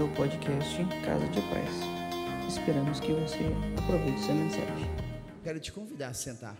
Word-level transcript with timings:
bem-vindo 0.00 0.04
ao 0.04 0.08
podcast 0.16 0.76
Casa 1.04 1.26
de 1.28 1.40
Paz. 1.42 2.48
Esperamos 2.48 3.00
que 3.00 3.12
você 3.12 3.38
aproveite 3.76 4.18
essa 4.20 4.32
mensagem. 4.32 4.86
Quero 5.44 5.60
te 5.60 5.70
convidar 5.70 6.08
a 6.08 6.14
sentar, 6.14 6.56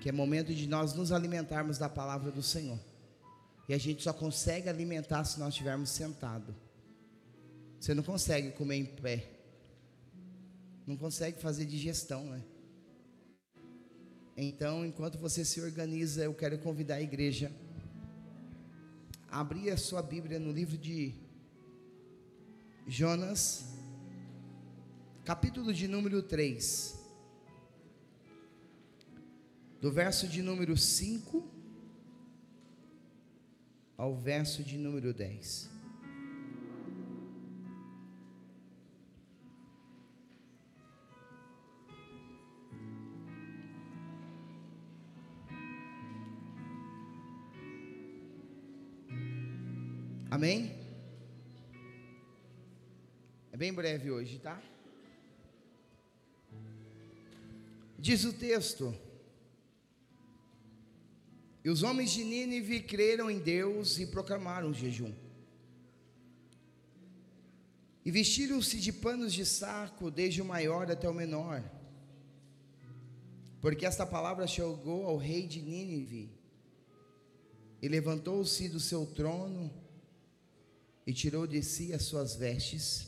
que 0.00 0.08
é 0.08 0.12
momento 0.12 0.54
de 0.54 0.68
nós 0.68 0.94
nos 0.94 1.10
alimentarmos 1.10 1.76
da 1.76 1.88
palavra 1.88 2.30
do 2.30 2.42
Senhor. 2.42 2.78
E 3.68 3.74
a 3.74 3.78
gente 3.78 4.02
só 4.02 4.12
consegue 4.12 4.68
alimentar 4.68 5.24
se 5.24 5.40
nós 5.40 5.48
estivermos 5.50 5.90
sentados. 5.90 6.54
Você 7.80 7.94
não 7.94 8.02
consegue 8.02 8.52
comer 8.52 8.76
em 8.76 8.84
pé, 8.84 9.28
não 10.86 10.96
consegue 10.96 11.40
fazer 11.40 11.64
digestão, 11.64 12.24
né? 12.24 12.42
Então, 14.36 14.86
enquanto 14.86 15.18
você 15.18 15.44
se 15.44 15.60
organiza, 15.60 16.22
eu 16.22 16.34
quero 16.34 16.58
convidar 16.58 16.96
a 16.96 17.02
igreja 17.02 17.50
a 19.28 19.40
abrir 19.40 19.70
a 19.70 19.76
sua 19.76 20.00
Bíblia 20.00 20.38
no 20.38 20.52
livro 20.52 20.78
de 20.78 21.27
Jonas, 22.90 23.66
capítulo 25.22 25.74
de 25.74 25.86
número 25.86 26.22
3, 26.22 26.98
do 29.78 29.92
verso 29.92 30.26
de 30.26 30.40
número 30.40 30.74
5 30.74 31.46
ao 33.94 34.16
verso 34.16 34.64
de 34.64 34.78
número 34.78 35.12
10. 35.12 35.68
Amém? 50.30 50.87
É 53.58 53.66
bem 53.66 53.72
breve 53.72 54.08
hoje, 54.08 54.38
tá? 54.38 54.62
Diz 57.98 58.22
o 58.22 58.32
texto: 58.32 58.94
E 61.64 61.68
os 61.68 61.82
homens 61.82 62.12
de 62.12 62.22
Nínive 62.22 62.80
creram 62.84 63.28
em 63.28 63.40
Deus 63.40 63.98
e 63.98 64.06
proclamaram 64.06 64.72
jejum. 64.72 65.12
E 68.04 68.12
vestiram-se 68.12 68.78
de 68.78 68.92
panos 68.92 69.34
de 69.34 69.44
saco, 69.44 70.08
desde 70.08 70.40
o 70.40 70.44
maior 70.44 70.88
até 70.88 71.08
o 71.08 71.12
menor. 71.12 71.60
Porque 73.60 73.84
esta 73.84 74.06
palavra 74.06 74.46
chegou 74.46 75.04
ao 75.04 75.16
rei 75.16 75.48
de 75.48 75.60
Nínive. 75.60 76.30
E 77.82 77.88
levantou-se 77.88 78.68
do 78.68 78.78
seu 78.78 79.04
trono 79.04 79.68
e 81.04 81.12
tirou 81.12 81.44
de 81.44 81.60
si 81.60 81.92
as 81.92 82.04
suas 82.04 82.36
vestes 82.36 83.07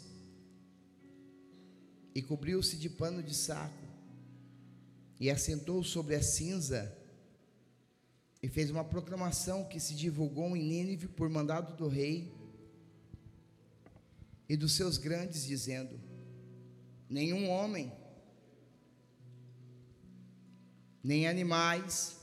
e 2.14 2.22
cobriu-se 2.22 2.76
de 2.76 2.88
pano 2.88 3.22
de 3.22 3.34
saco 3.34 3.88
e 5.18 5.30
assentou 5.30 5.82
sobre 5.84 6.14
a 6.14 6.22
cinza 6.22 6.96
e 8.42 8.48
fez 8.48 8.70
uma 8.70 8.84
proclamação 8.84 9.64
que 9.64 9.78
se 9.78 9.94
divulgou 9.94 10.56
em 10.56 10.62
Nínive 10.62 11.08
por 11.08 11.28
mandado 11.28 11.76
do 11.76 11.88
rei 11.88 12.32
e 14.48 14.56
dos 14.56 14.72
seus 14.72 14.96
grandes, 14.96 15.46
dizendo: 15.46 16.00
Nenhum 17.08 17.48
homem, 17.48 17.92
nem 21.02 21.28
animais, 21.28 22.19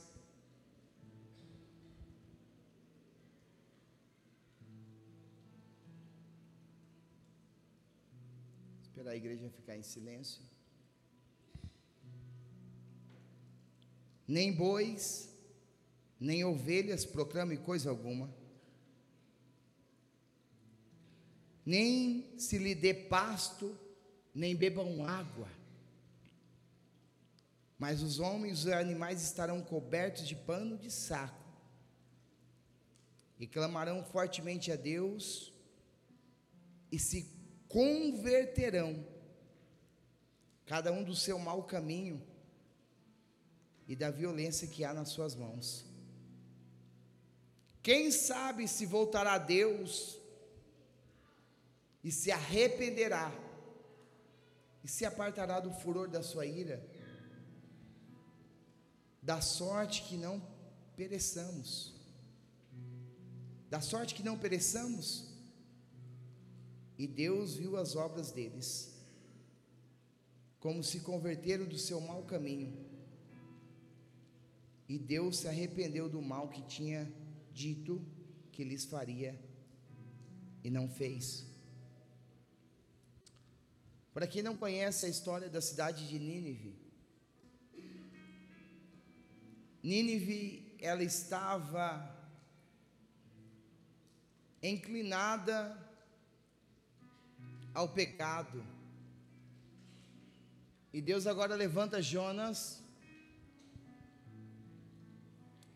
a 9.09 9.15
igreja 9.15 9.49
ficar 9.49 9.75
em 9.77 9.83
silêncio. 9.83 10.41
Nem 14.27 14.53
bois, 14.53 15.33
nem 16.19 16.43
ovelhas 16.43 17.05
proclame 17.05 17.57
coisa 17.57 17.89
alguma. 17.89 18.33
Nem 21.65 22.37
se 22.37 22.57
lhe 22.57 22.73
dê 22.73 22.93
pasto, 22.93 23.77
nem 24.33 24.55
bebam 24.55 25.05
água. 25.05 25.49
Mas 27.77 28.01
os 28.01 28.19
homens 28.19 28.59
e 28.59 28.67
os 28.69 28.73
animais 28.73 29.21
estarão 29.21 29.61
cobertos 29.61 30.27
de 30.27 30.35
pano 30.35 30.77
de 30.77 30.89
saco 30.89 31.47
e 33.39 33.45
clamarão 33.45 34.03
fortemente 34.03 34.71
a 34.71 34.75
Deus 34.75 35.53
e 36.91 36.97
se 36.97 37.36
converterão, 37.67 39.05
cada 40.65 40.91
um 40.91 41.03
do 41.03 41.15
seu 41.15 41.37
mau 41.39 41.63
caminho 41.63 42.21
e 43.87 43.95
da 43.95 44.09
violência 44.09 44.67
que 44.67 44.83
há 44.83 44.93
nas 44.93 45.09
suas 45.09 45.35
mãos. 45.35 45.85
Quem 47.81 48.11
sabe 48.11 48.67
se 48.67 48.85
voltará 48.85 49.33
a 49.33 49.37
Deus 49.37 50.19
e 52.03 52.11
se 52.11 52.31
arrependerá 52.31 53.31
e 54.83 54.87
se 54.89 55.05
apartará 55.05 55.59
do 55.59 55.71
furor 55.71 56.07
da 56.07 56.23
sua 56.23 56.45
ira, 56.45 56.85
da 59.21 59.41
sorte 59.41 60.03
que 60.03 60.15
não 60.15 60.41
pereçamos, 60.95 61.93
da 63.69 63.81
sorte 63.81 64.15
que 64.15 64.23
não 64.23 64.37
pereçamos. 64.37 65.26
E 66.97 67.05
Deus 67.05 67.55
viu 67.55 67.77
as 67.77 67.95
obras 67.95 68.31
deles, 68.31 68.93
como 70.59 70.83
se 70.83 71.01
converteram 71.01 71.65
do 71.65 71.77
seu 71.77 72.01
mau 72.01 72.23
caminho. 72.23 72.73
E 74.89 74.97
Deus 74.97 75.39
se 75.39 75.47
arrependeu 75.47 76.09
do 76.09 76.21
mal 76.21 76.49
que 76.49 76.61
tinha 76.63 77.11
dito 77.53 78.01
que 78.51 78.63
lhes 78.63 78.85
faria 78.85 79.39
e 80.63 80.69
não 80.71 80.89
fez. 80.89 81.45
Para 84.13 84.25
quem 84.25 84.41
não 84.41 84.57
conhece 84.57 85.05
a 85.05 85.09
história 85.09 85.47
da 85.47 85.61
cidade 85.61 86.07
de 86.07 86.17
Nínive, 86.17 86.75
Nínive 89.83 90.75
ela 90.79 91.03
estava 91.03 92.15
inclinada 94.61 95.86
ao 97.77 97.87
pecado. 97.87 98.65
E 100.91 100.99
Deus 100.99 101.27
agora 101.27 101.53
levanta 101.53 102.01
Jonas 102.01 102.81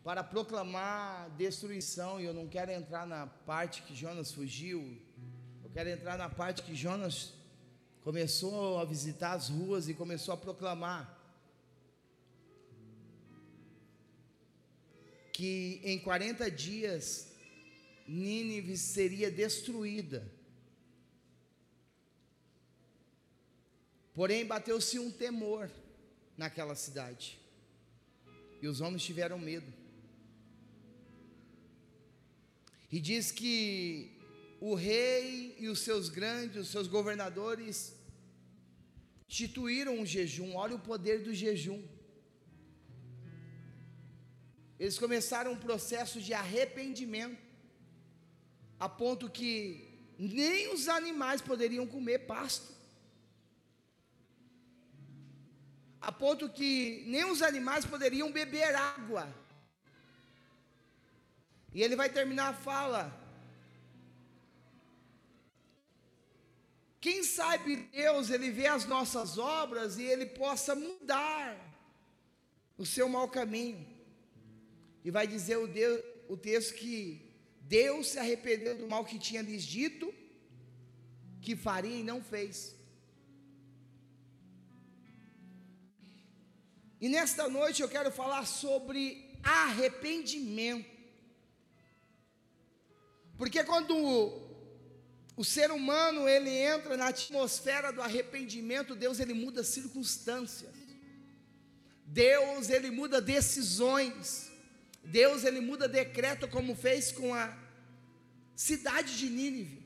para 0.02 0.24
proclamar 0.24 1.30
destruição, 1.36 2.20
e 2.20 2.24
eu 2.24 2.34
não 2.34 2.48
quero 2.48 2.72
entrar 2.72 3.06
na 3.06 3.28
parte 3.28 3.82
que 3.82 3.94
Jonas 3.94 4.32
fugiu, 4.32 4.80
eu 5.62 5.70
quero 5.70 5.90
entrar 5.90 6.18
na 6.18 6.28
parte 6.28 6.64
que 6.64 6.74
Jonas 6.74 7.34
começou 8.02 8.80
a 8.80 8.84
visitar 8.84 9.34
as 9.34 9.48
ruas 9.48 9.88
e 9.88 9.94
começou 9.94 10.34
a 10.34 10.36
proclamar 10.36 11.02
que 15.32 15.80
em 15.84 16.00
40 16.00 16.50
dias 16.50 17.32
Nínive 18.08 18.76
seria 18.76 19.30
destruída. 19.30 20.41
Porém, 24.14 24.44
bateu-se 24.44 24.98
um 24.98 25.10
temor 25.10 25.70
naquela 26.36 26.74
cidade, 26.74 27.38
e 28.60 28.68
os 28.68 28.80
homens 28.80 29.02
tiveram 29.02 29.38
medo. 29.38 29.72
E 32.90 33.00
diz 33.00 33.32
que 33.32 34.12
o 34.60 34.74
rei 34.74 35.56
e 35.58 35.68
os 35.68 35.80
seus 35.80 36.08
grandes, 36.08 36.58
os 36.64 36.68
seus 36.68 36.86
governadores, 36.86 37.94
instituíram 39.28 39.98
um 39.98 40.04
jejum. 40.04 40.54
Olha 40.54 40.76
o 40.76 40.78
poder 40.78 41.22
do 41.22 41.32
jejum. 41.32 41.82
Eles 44.78 44.98
começaram 44.98 45.52
um 45.52 45.56
processo 45.56 46.20
de 46.20 46.34
arrependimento, 46.34 47.40
a 48.78 48.88
ponto 48.88 49.30
que 49.30 49.88
nem 50.18 50.72
os 50.74 50.86
animais 50.86 51.40
poderiam 51.40 51.86
comer 51.86 52.20
pasto. 52.26 52.81
A 56.02 56.10
ponto 56.10 56.48
que 56.48 57.04
nem 57.06 57.24
os 57.24 57.40
animais 57.42 57.84
poderiam 57.84 58.30
beber 58.32 58.74
água. 58.74 59.32
E 61.72 61.80
ele 61.82 61.94
vai 61.94 62.10
terminar 62.10 62.48
a 62.48 62.54
fala. 62.54 63.02
Quem 67.00 67.22
sabe 67.22 67.76
Deus, 68.00 68.30
ele 68.30 68.50
vê 68.50 68.66
as 68.66 68.84
nossas 68.84 69.38
obras 69.38 69.96
e 69.98 70.02
ele 70.02 70.26
possa 70.26 70.74
mudar 70.74 71.56
o 72.76 72.84
seu 72.84 73.08
mau 73.08 73.28
caminho. 73.28 73.86
E 75.04 75.10
vai 75.10 75.26
dizer 75.26 75.56
o, 75.56 75.68
Deus, 75.68 76.02
o 76.28 76.36
texto 76.36 76.74
que 76.74 77.32
Deus 77.62 78.08
se 78.08 78.18
arrependeu 78.18 78.76
do 78.76 78.88
mal 78.88 79.04
que 79.04 79.18
tinha 79.18 79.42
lhes 79.42 79.62
dito 79.62 80.12
que 81.40 81.54
faria 81.56 81.96
e 81.96 82.04
não 82.04 82.22
fez. 82.22 82.74
E 87.02 87.08
nesta 87.08 87.48
noite 87.48 87.82
eu 87.82 87.88
quero 87.88 88.12
falar 88.12 88.46
sobre 88.46 89.28
arrependimento. 89.42 90.88
Porque 93.36 93.64
quando 93.64 93.92
o 95.36 95.44
ser 95.44 95.72
humano 95.72 96.28
ele 96.28 96.50
entra 96.50 96.96
na 96.96 97.08
atmosfera 97.08 97.92
do 97.92 98.00
arrependimento, 98.00 98.94
Deus 98.94 99.18
ele 99.18 99.34
muda 99.34 99.64
circunstâncias. 99.64 100.70
Deus 102.06 102.70
ele 102.70 102.92
muda 102.92 103.20
decisões. 103.20 104.52
Deus 105.02 105.42
ele 105.42 105.60
muda 105.60 105.88
decreto 105.88 106.46
como 106.46 106.76
fez 106.76 107.10
com 107.10 107.34
a 107.34 107.52
cidade 108.54 109.18
de 109.18 109.28
Nínive. 109.28 109.81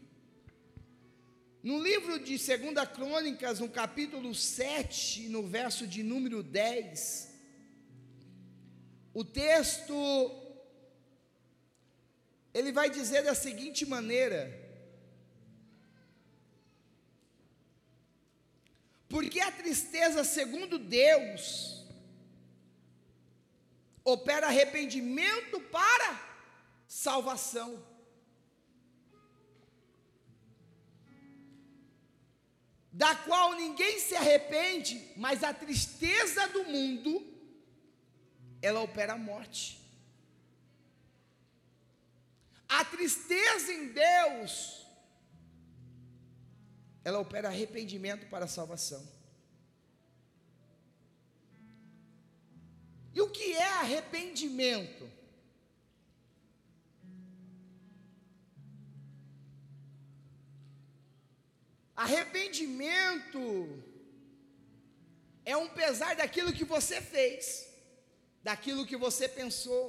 No 1.67 1.83
livro 1.83 2.21
de 2.21 2.37
2 2.39 2.89
Crônicas, 2.95 3.59
no 3.59 3.69
capítulo 3.69 4.33
7, 4.33 5.29
no 5.31 5.43
verso 5.43 5.85
de 5.85 6.01
número 6.01 6.41
10, 6.41 7.29
o 9.13 9.25
texto 9.25 9.93
ele 12.55 12.71
vai 12.71 12.89
dizer 12.89 13.25
da 13.25 13.35
seguinte 13.35 13.85
maneira: 13.85 14.41
Porque 19.09 19.41
a 19.41 19.51
tristeza, 19.51 20.23
segundo 20.23 20.79
Deus, 20.79 21.85
opera 24.05 24.47
arrependimento 24.47 25.61
para 25.63 26.11
salvação. 26.87 27.96
Da 33.03 33.15
qual 33.15 33.55
ninguém 33.55 33.99
se 34.01 34.15
arrepende, 34.17 35.13
mas 35.17 35.45
a 35.45 35.53
tristeza 35.53 36.49
do 36.49 36.65
mundo, 36.65 37.13
ela 38.63 38.81
opera 38.81 39.13
a 39.13 39.19
morte. 39.19 39.79
A 42.67 42.83
tristeza 42.87 43.71
em 43.71 43.93
Deus 43.93 44.87
ela 47.05 47.21
opera 47.21 47.49
arrependimento 47.49 48.27
para 48.31 48.47
a 48.47 48.49
salvação. 48.49 49.07
E 53.15 53.21
o 53.21 53.31
que 53.31 53.53
é 53.53 53.69
arrependimento? 53.75 55.16
Arrependimento 61.97 63.83
é 65.47 65.57
um 65.57 65.69
pesar 65.69 66.15
daquilo 66.15 66.53
que 66.53 66.65
você 66.65 67.01
fez, 67.01 67.67
daquilo 68.43 68.85
que 68.85 68.97
você 68.97 69.27
pensou. 69.27 69.85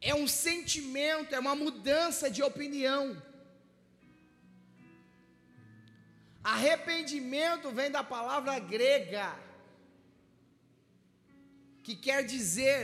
É 0.00 0.14
um 0.14 0.26
sentimento, 0.26 1.34
é 1.34 1.38
uma 1.38 1.54
mudança 1.54 2.30
de 2.30 2.42
opinião. 2.42 3.20
Arrependimento 6.42 7.70
vem 7.70 7.90
da 7.90 8.02
palavra 8.02 8.58
grega, 8.58 9.38
que 11.82 11.94
quer 11.94 12.24
dizer 12.24 12.78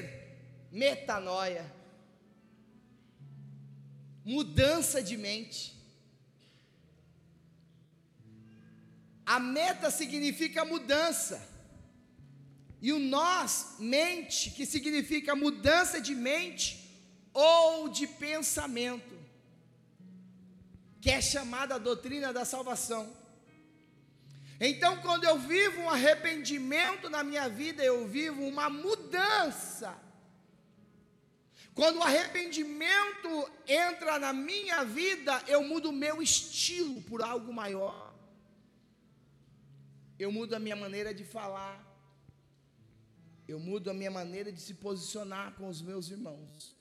metanoia, 0.70 1.64
mudança 4.24 5.02
de 5.02 5.16
mente. 5.16 5.73
A 9.26 9.40
meta 9.40 9.90
significa 9.90 10.64
mudança, 10.64 11.48
e 12.80 12.92
o 12.92 12.98
nós, 12.98 13.76
mente, 13.78 14.50
que 14.50 14.66
significa 14.66 15.34
mudança 15.34 16.00
de 16.00 16.14
mente 16.14 16.84
ou 17.32 17.88
de 17.88 18.06
pensamento, 18.06 19.18
que 21.00 21.10
é 21.10 21.20
chamada 21.20 21.76
a 21.76 21.78
doutrina 21.78 22.32
da 22.32 22.44
salvação. 22.44 23.10
Então, 24.60 24.98
quando 24.98 25.24
eu 25.24 25.38
vivo 25.38 25.80
um 25.80 25.90
arrependimento 25.90 27.10
na 27.10 27.24
minha 27.24 27.48
vida, 27.48 27.82
eu 27.82 28.06
vivo 28.06 28.46
uma 28.46 28.70
mudança. 28.70 29.98
Quando 31.74 31.98
o 31.98 32.02
arrependimento 32.02 33.50
entra 33.66 34.18
na 34.18 34.32
minha 34.32 34.84
vida, 34.84 35.42
eu 35.48 35.64
mudo 35.64 35.88
o 35.88 35.92
meu 35.92 36.22
estilo 36.22 37.02
por 37.02 37.20
algo 37.20 37.52
maior. 37.52 38.13
Eu 40.18 40.30
mudo 40.30 40.54
a 40.54 40.58
minha 40.58 40.76
maneira 40.76 41.12
de 41.12 41.24
falar. 41.24 41.76
Eu 43.46 43.58
mudo 43.58 43.90
a 43.90 43.94
minha 43.94 44.10
maneira 44.10 44.50
de 44.52 44.60
se 44.60 44.74
posicionar 44.74 45.54
com 45.54 45.68
os 45.68 45.82
meus 45.82 46.08
irmãos. 46.10 46.76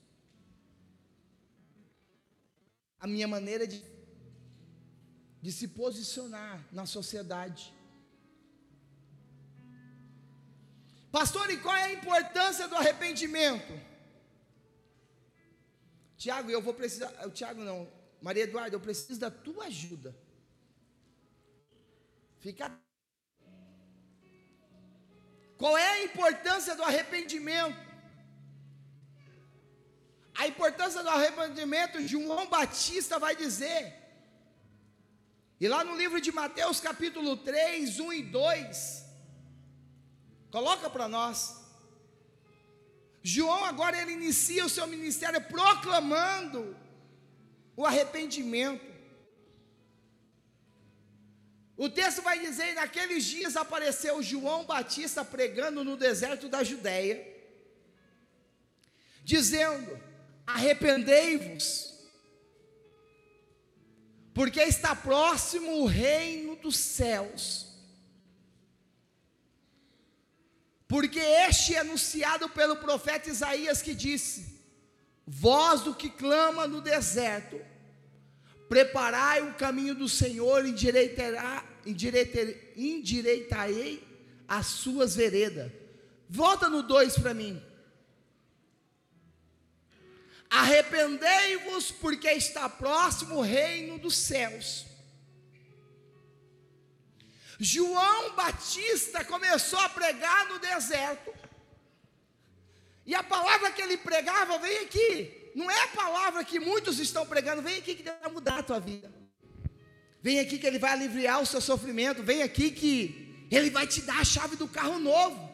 A 3.00 3.07
minha 3.07 3.27
maneira 3.27 3.68
de 3.68 3.83
de 5.44 5.51
se 5.51 5.68
posicionar 5.68 6.65
na 6.71 6.85
sociedade. 6.85 7.74
Pastor, 11.12 11.50
e 11.51 11.57
qual 11.57 11.75
é 11.75 11.83
a 11.83 11.94
importância 11.94 12.65
do 12.65 12.75
arrependimento? 12.77 13.74
Tiago, 16.15 16.50
eu 16.50 16.62
vou 16.62 16.74
precisar. 16.74 17.12
Tiago 17.31 17.62
não, 17.62 17.91
Maria 18.21 18.44
Eduarda, 18.44 18.74
eu 18.77 18.79
preciso 18.79 19.19
da 19.19 19.29
tua 19.29 19.65
ajuda. 19.65 20.15
Fica. 22.39 22.71
Qual 25.63 25.77
é 25.77 25.89
a 25.92 26.04
importância 26.04 26.75
do 26.75 26.83
arrependimento? 26.83 27.81
A 30.36 30.48
importância 30.51 31.01
do 31.01 31.10
arrependimento, 31.18 32.06
João 32.13 32.48
Batista 32.56 33.18
vai 33.25 33.36
dizer 33.44 33.81
e 35.63 35.68
lá 35.74 35.81
no 35.81 35.95
livro 35.95 36.19
de 36.19 36.30
Mateus, 36.30 36.81
capítulo 36.81 37.38
3, 37.38 37.98
1 37.98 38.13
e 38.13 38.21
2, 38.24 39.06
coloca 40.51 40.89
para 40.89 41.07
nós. 41.07 41.38
João 43.21 43.63
agora 43.63 44.01
ele 44.01 44.12
inicia 44.12 44.65
o 44.65 44.69
seu 44.69 44.86
ministério 44.86 45.39
proclamando 45.39 46.75
o 47.77 47.86
arrependimento. 47.86 48.93
O 51.75 51.89
texto 51.89 52.22
vai 52.22 52.39
dizer: 52.39 52.74
naqueles 52.75 53.24
dias 53.25 53.56
apareceu 53.56 54.22
João 54.22 54.65
Batista 54.65 55.25
pregando 55.25 55.84
no 55.84 55.98
deserto 55.98 56.48
da 56.48 56.63
Judéia, 56.63 57.25
dizendo: 59.24 60.00
Arrependei-vos 60.46 61.94
porque 64.34 64.62
está 64.62 64.96
próximo 64.96 65.82
o 65.82 65.86
reino 65.86 66.56
dos 66.56 66.75
céus. 66.75 67.72
Porque 70.88 71.20
este 71.20 71.75
é 71.75 71.80
anunciado 71.80 72.50
pelo 72.50 72.75
profeta 72.75 73.30
Isaías 73.30 73.82
que 73.82 73.94
disse: 73.94 74.62
Voz 75.25 75.82
do 75.82 75.96
que 75.96 76.10
clama 76.10 76.68
no 76.68 76.82
deserto, 76.82 77.60
preparai 78.74 79.39
o 79.44 79.53
caminho 79.53 79.94
do 79.94 80.10
Senhor, 80.10 80.65
endireitarei 82.75 84.03
as 84.48 84.65
suas 84.65 85.15
veredas. 85.15 85.72
Volta 86.27 86.68
no 86.70 86.82
2 86.82 87.20
para 87.20 87.36
mim. 87.36 87.62
Arrependei-vos, 90.50 91.92
porque 91.92 92.32
está 92.32 92.68
próximo 92.68 93.36
o 93.36 93.42
reino 93.42 94.00
dos 94.00 94.18
céus. 94.18 94.88
João 97.60 98.34
Batista 98.34 99.24
começou 99.24 99.77
a 99.82 99.89
pregar 99.89 100.48
no 100.48 100.58
deserto, 100.58 101.32
e 103.06 103.13
a 103.13 103.22
palavra 103.22 103.72
que 103.72 103.84
ele 103.84 103.98
pregava, 103.98 104.58
vem 104.58 104.80
aqui, 104.80 105.42
não 105.55 105.69
é 105.69 105.83
a 105.83 105.88
palavra 105.88 106.43
que 106.43 106.60
muitos 106.60 107.00
estão 107.00 107.25
pregando, 107.25 107.62
vem 107.62 107.77
aqui 107.77 107.95
que 107.95 108.03
Deus 108.03 108.17
vai 108.22 108.31
mudar 108.31 108.60
a 108.60 108.63
tua 108.63 108.79
vida, 108.79 109.12
vem 110.22 110.39
aqui 110.39 110.57
que 110.57 110.65
Ele 110.65 110.79
vai 110.79 110.91
aliviar 110.91 111.41
o 111.41 111.45
seu 111.45 111.62
sofrimento, 111.62 112.24
vem 112.24 112.41
aqui 112.41 112.72
que 112.72 113.48
Ele 113.51 113.69
vai 113.69 113.86
te 113.88 114.01
dar 114.01 114.19
a 114.19 114.25
chave 114.25 114.55
do 114.55 114.67
carro 114.67 115.00
novo. 115.00 115.53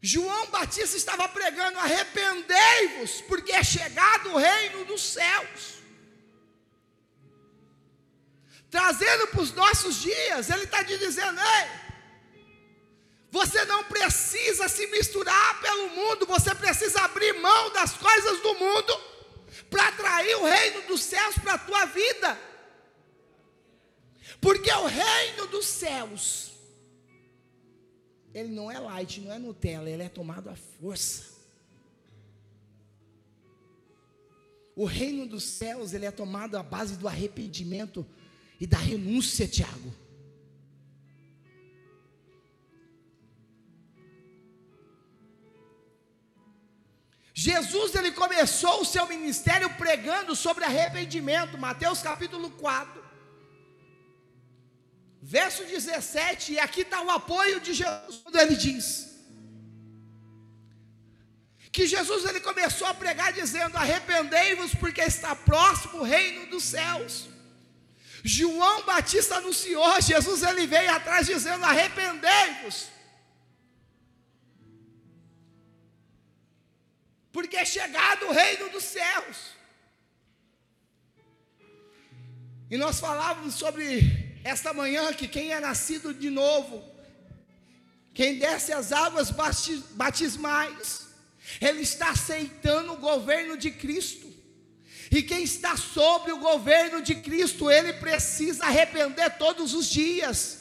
João 0.00 0.46
Batista 0.46 0.96
estava 0.96 1.28
pregando: 1.28 1.78
arrependei-vos, 1.78 3.20
porque 3.22 3.52
é 3.52 3.64
chegado 3.64 4.30
o 4.30 4.38
reino 4.38 4.84
dos 4.84 5.02
céus. 5.02 5.78
Trazendo 8.70 9.28
para 9.28 9.40
os 9.40 9.52
nossos 9.52 10.02
dias, 10.02 10.50
ele 10.50 10.64
está 10.64 10.82
dizendo: 10.82 11.40
ei, 11.40 11.87
você 13.30 13.64
não 13.66 13.84
precisa 13.84 14.68
se 14.68 14.86
misturar 14.86 15.60
pelo 15.60 15.90
mundo, 15.90 16.26
você 16.26 16.54
precisa 16.54 17.00
abrir 17.02 17.34
mão 17.34 17.72
das 17.72 17.94
coisas 17.94 18.40
do 18.40 18.54
mundo 18.54 18.92
para 19.68 19.88
atrair 19.88 20.34
o 20.36 20.44
reino 20.44 20.86
dos 20.88 21.02
céus 21.02 21.36
para 21.36 21.54
a 21.54 21.58
tua 21.58 21.84
vida. 21.86 22.38
Porque 24.40 24.70
o 24.72 24.86
reino 24.86 25.46
dos 25.48 25.66
céus, 25.66 26.52
ele 28.32 28.48
não 28.48 28.70
é 28.70 28.78
light, 28.78 29.20
não 29.20 29.32
é 29.32 29.38
Nutella, 29.38 29.90
ele 29.90 30.02
é 30.02 30.08
tomado 30.08 30.48
à 30.48 30.56
força. 30.80 31.36
O 34.74 34.84
reino 34.84 35.26
dos 35.26 35.42
céus, 35.42 35.92
ele 35.92 36.06
é 36.06 36.10
tomado 36.10 36.56
à 36.56 36.62
base 36.62 36.96
do 36.96 37.08
arrependimento 37.08 38.06
e 38.60 38.66
da 38.66 38.78
renúncia, 38.78 39.46
Tiago. 39.46 39.92
Jesus 47.40 47.94
ele 47.94 48.10
começou 48.10 48.80
o 48.80 48.84
seu 48.84 49.06
ministério 49.06 49.68
pregando 49.82 50.34
sobre 50.34 50.64
arrependimento, 50.64 51.56
Mateus 51.56 52.00
capítulo 52.02 52.50
4, 52.50 53.04
verso 55.22 55.62
17, 55.64 56.54
e 56.54 56.58
aqui 56.58 56.80
está 56.80 57.00
o 57.00 57.12
apoio 57.12 57.60
de 57.60 57.74
Jesus 57.74 58.16
quando 58.24 58.40
ele 58.40 58.56
diz: 58.56 58.86
que 61.70 61.86
Jesus 61.86 62.24
ele 62.24 62.40
começou 62.40 62.88
a 62.88 62.94
pregar 63.04 63.32
dizendo: 63.32 63.76
arrependei-vos, 63.76 64.74
porque 64.74 65.00
está 65.00 65.36
próximo 65.36 65.98
o 66.00 66.08
reino 66.16 66.46
dos 66.46 66.64
céus. 66.64 67.28
João 68.24 68.84
Batista 68.84 69.36
anunciou, 69.36 70.00
Jesus 70.00 70.42
ele 70.42 70.66
veio 70.66 70.92
atrás 70.92 71.28
dizendo: 71.28 71.64
arrependei-vos. 71.64 72.97
Porque 77.48 77.56
é 77.56 77.64
chegado 77.64 78.26
o 78.26 78.32
reino 78.32 78.68
dos 78.68 78.84
céus. 78.84 79.36
E 82.70 82.76
nós 82.76 83.00
falávamos 83.00 83.54
sobre 83.54 84.38
esta 84.44 84.74
manhã 84.74 85.14
que 85.14 85.26
quem 85.26 85.50
é 85.50 85.58
nascido 85.58 86.12
de 86.12 86.28
novo, 86.28 86.84
quem 88.12 88.38
desce 88.38 88.70
as 88.70 88.92
águas 88.92 89.30
batismais, 89.92 91.06
ele 91.58 91.80
está 91.80 92.10
aceitando 92.10 92.92
o 92.92 92.98
governo 92.98 93.56
de 93.56 93.70
Cristo. 93.70 94.28
E 95.10 95.22
quem 95.22 95.42
está 95.42 95.74
sobre 95.74 96.32
o 96.32 96.38
governo 96.38 97.00
de 97.00 97.14
Cristo, 97.14 97.70
ele 97.70 97.94
precisa 97.94 98.66
arrepender 98.66 99.38
todos 99.38 99.72
os 99.72 99.88
dias. 99.88 100.58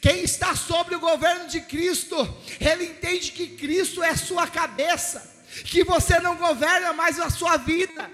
Quem 0.00 0.24
está 0.24 0.56
sobre 0.56 0.96
o 0.96 1.00
governo 1.00 1.46
de 1.46 1.60
Cristo, 1.60 2.16
ele 2.58 2.86
entende 2.86 3.30
que 3.30 3.46
Cristo 3.56 4.02
é 4.02 4.16
sua 4.16 4.48
cabeça 4.48 5.33
que 5.62 5.84
você 5.84 6.18
não 6.20 6.36
governa 6.36 6.92
mais 6.92 7.18
a 7.20 7.30
sua 7.30 7.56
vida. 7.56 8.10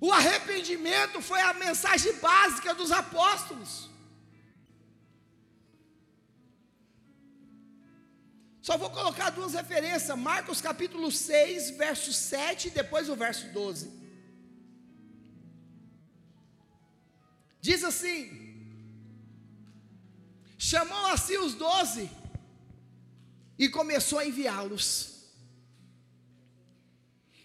O 0.00 0.10
arrependimento 0.10 1.20
foi 1.20 1.40
a 1.40 1.54
mensagem 1.54 2.12
básica 2.14 2.74
dos 2.74 2.90
apóstolos. 2.90 3.88
Só 8.60 8.76
vou 8.76 8.90
colocar 8.90 9.30
duas 9.30 9.54
referências: 9.54 10.18
Marcos 10.18 10.60
capítulo 10.60 11.10
6, 11.10 11.70
verso 11.70 12.12
7 12.12 12.68
e 12.68 12.70
depois 12.70 13.08
o 13.08 13.16
verso 13.16 13.46
12. 13.52 13.92
Diz 17.60 17.84
assim: 17.84 18.51
chamou 20.62 21.06
assim 21.06 21.38
os 21.38 21.54
doze 21.54 22.08
e 23.58 23.68
começou 23.68 24.20
a 24.20 24.26
enviá-los. 24.26 24.88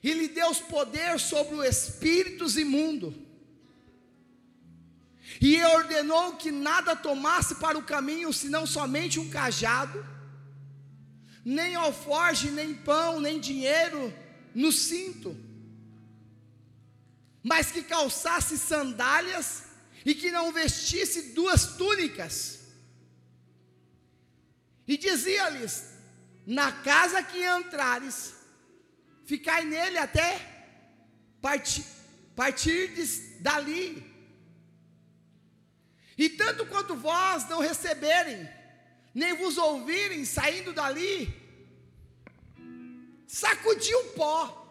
E 0.04 0.14
lhe 0.14 0.28
deu 0.28 0.54
poder 0.76 1.20
sobre 1.20 1.56
os 1.56 1.66
espíritos 1.66 2.58
imundos. 2.58 3.16
E 5.42 5.62
ordenou 5.64 6.36
que 6.36 6.52
nada 6.52 6.96
tomasse 6.96 7.56
para 7.56 7.78
o 7.78 7.84
caminho, 7.84 8.32
senão 8.32 8.68
somente 8.68 9.20
um 9.20 9.30
cajado, 9.30 10.06
nem 11.44 11.74
alforge, 11.74 12.52
nem 12.52 12.76
pão, 12.76 13.20
nem 13.20 13.40
dinheiro 13.40 14.14
no 14.54 14.72
cinto, 14.72 15.36
mas 17.44 17.72
que 17.72 17.82
calçasse 17.82 18.60
sandálias 18.60 19.64
e 20.06 20.14
que 20.14 20.30
não 20.32 20.54
vestisse 20.54 21.34
duas 21.34 21.66
túnicas 21.78 22.57
e 24.88 24.98
dizia-lhes: 24.98 25.86
Na 26.46 26.72
casa 26.72 27.22
que 27.22 27.44
entrares, 27.44 28.34
ficai 29.26 29.66
nele 29.66 29.98
até 29.98 30.40
partir, 31.42 31.84
dali. 33.42 34.06
E 36.18 36.30
tanto 36.30 36.66
quanto 36.66 36.96
vós 36.96 37.48
não 37.50 37.60
receberem, 37.60 38.50
nem 39.14 39.36
vos 39.36 39.58
ouvirem 39.58 40.26
saindo 40.26 40.74
dali, 40.74 41.32
sacudi 43.28 43.94
o 43.94 44.04
pó 44.14 44.64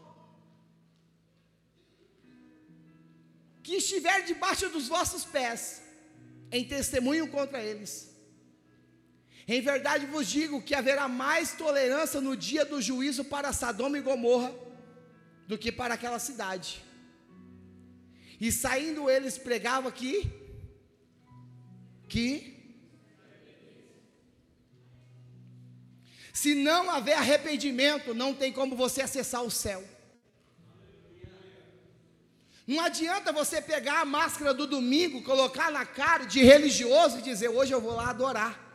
que 3.63 3.77
estiver 3.77 4.23
debaixo 4.23 4.69
dos 4.69 4.87
vossos 4.89 5.25
pés, 5.25 5.83
em 6.53 6.65
testemunho 6.67 7.29
contra 7.29 7.63
eles. 7.63 8.16
Em 9.49 9.61
verdade 9.61 10.07
vos 10.07 10.27
digo 10.27 10.61
que 10.61 10.75
haverá 10.75 11.07
mais 11.07 11.53
tolerância 11.53 12.21
no 12.21 12.37
dia 12.37 12.65
do 12.65 12.83
juízo 12.83 13.25
para 13.25 13.53
Sodoma 13.53 13.97
e 13.97 14.01
Gomorra 14.01 14.53
do 15.47 15.57
que 15.57 15.71
para 15.71 15.95
aquela 15.95 16.19
cidade. 16.19 16.85
E 18.41 18.51
saindo 18.51 19.09
eles 19.09 19.39
pregavam 19.39 19.89
aqui 19.89 20.31
que 22.09 22.57
se 26.33 26.55
não 26.55 26.91
haver 26.91 27.15
arrependimento, 27.15 28.15
não 28.15 28.35
tem 28.35 28.53
como 28.53 28.77
você 28.77 29.01
acessar 29.01 29.43
o 29.43 29.51
céu. 29.51 29.83
Não 32.67 32.81
adianta 32.81 33.33
você 33.33 33.63
pegar 33.63 34.01
a 34.01 34.05
máscara 34.05 34.53
do 34.53 34.67
domingo, 34.67 35.23
colocar 35.23 35.71
na 35.71 35.87
cara 35.87 36.25
de 36.25 36.43
religioso 36.43 37.19
e 37.19 37.23
dizer: 37.23 37.49
Hoje 37.49 37.73
eu 37.73 37.81
vou 37.81 37.95
lá 37.95 38.11
adorar. 38.11 38.66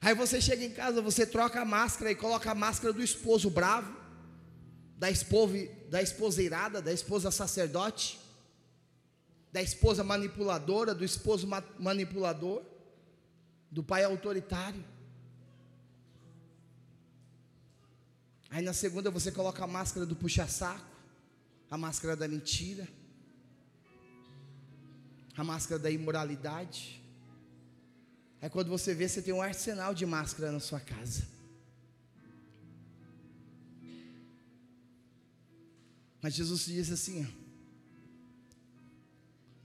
Aí 0.00 0.14
você 0.14 0.40
chega 0.40 0.64
em 0.64 0.70
casa, 0.70 1.00
você 1.02 1.26
troca 1.26 1.60
a 1.60 1.64
máscara 1.64 2.10
e 2.10 2.14
coloca 2.14 2.50
a 2.50 2.54
máscara 2.54 2.92
do 2.92 3.02
esposo 3.02 3.50
bravo, 3.50 3.94
da 4.96 5.10
esposa, 5.10 5.68
da 5.90 6.02
esposa 6.02 6.42
irada, 6.42 6.80
da 6.80 6.92
esposa 6.92 7.30
sacerdote, 7.30 8.18
da 9.52 9.62
esposa 9.62 10.04
manipuladora, 10.04 10.94
do 10.94 11.04
esposo 11.04 11.46
ma 11.46 11.62
manipulador, 11.78 12.62
do 13.70 13.82
pai 13.82 14.04
autoritário. 14.04 14.84
Aí 18.50 18.62
na 18.62 18.72
segunda 18.72 19.10
você 19.10 19.32
coloca 19.32 19.64
a 19.64 19.66
máscara 19.66 20.06
do 20.06 20.14
puxa-saco, 20.14 20.84
a 21.70 21.76
máscara 21.76 22.14
da 22.16 22.28
mentira, 22.28 22.86
a 25.36 25.44
máscara 25.44 25.78
da 25.78 25.90
imoralidade. 25.90 27.02
É 28.46 28.48
quando 28.48 28.68
você 28.68 28.94
vê, 28.94 29.08
você 29.08 29.20
tem 29.20 29.34
um 29.34 29.42
arsenal 29.42 29.92
de 29.92 30.06
máscara 30.06 30.52
na 30.52 30.60
sua 30.60 30.78
casa. 30.78 31.26
Mas 36.22 36.32
Jesus 36.32 36.66
diz 36.66 36.92
assim: 36.92 37.26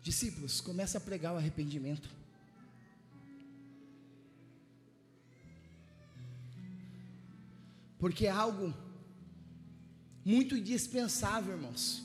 discípulos, 0.01 0.59
começa 0.61 0.97
a 0.97 1.01
pregar 1.01 1.31
o 1.35 1.37
arrependimento. 1.37 2.09
Porque 7.99 8.25
é 8.25 8.31
algo 8.31 8.73
muito 10.25 10.57
indispensável, 10.57 11.53
irmãos. 11.53 12.03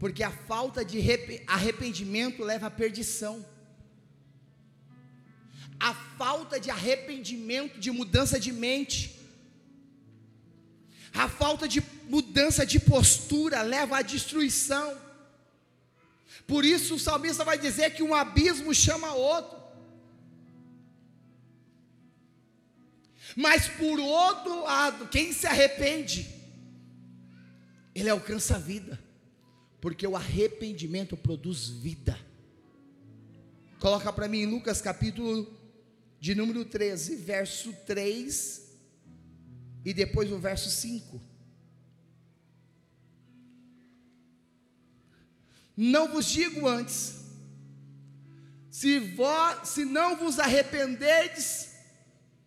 Porque 0.00 0.22
a 0.22 0.30
falta 0.30 0.82
de 0.82 0.98
arrependimento 1.46 2.42
leva 2.42 2.68
à 2.68 2.70
perdição 2.70 3.51
a 5.82 5.92
falta 5.92 6.60
de 6.60 6.70
arrependimento, 6.70 7.80
de 7.80 7.90
mudança 7.90 8.38
de 8.38 8.52
mente, 8.52 9.18
a 11.12 11.28
falta 11.28 11.66
de 11.66 11.82
mudança 12.08 12.64
de 12.64 12.78
postura 12.78 13.62
leva 13.62 13.98
à 13.98 14.02
destruição. 14.02 14.96
Por 16.46 16.64
isso 16.64 16.94
o 16.94 17.00
salmista 17.00 17.44
vai 17.44 17.58
dizer 17.58 17.94
que 17.94 18.02
um 18.02 18.14
abismo 18.14 18.72
chama 18.72 19.12
outro. 19.12 19.60
Mas 23.34 23.66
por 23.66 23.98
outro 23.98 24.62
lado, 24.62 25.08
quem 25.08 25.32
se 25.32 25.48
arrepende, 25.48 26.30
ele 27.92 28.08
alcança 28.08 28.54
a 28.54 28.58
vida, 28.60 29.02
porque 29.80 30.06
o 30.06 30.14
arrependimento 30.14 31.16
produz 31.16 31.68
vida. 31.68 32.16
Coloca 33.80 34.12
para 34.12 34.28
mim 34.28 34.46
Lucas 34.46 34.80
capítulo 34.80 35.61
de 36.22 36.36
número 36.36 36.64
13, 36.64 37.16
verso 37.16 37.72
3 37.84 38.62
e 39.84 39.92
depois 39.92 40.30
o 40.30 40.38
verso 40.38 40.70
5. 40.70 41.20
Não 45.76 46.06
vos 46.12 46.26
digo 46.26 46.68
antes, 46.68 47.16
se, 48.70 49.00
vós, 49.00 49.70
se 49.70 49.84
não 49.84 50.16
vos 50.16 50.38
arrependerdes, 50.38 51.70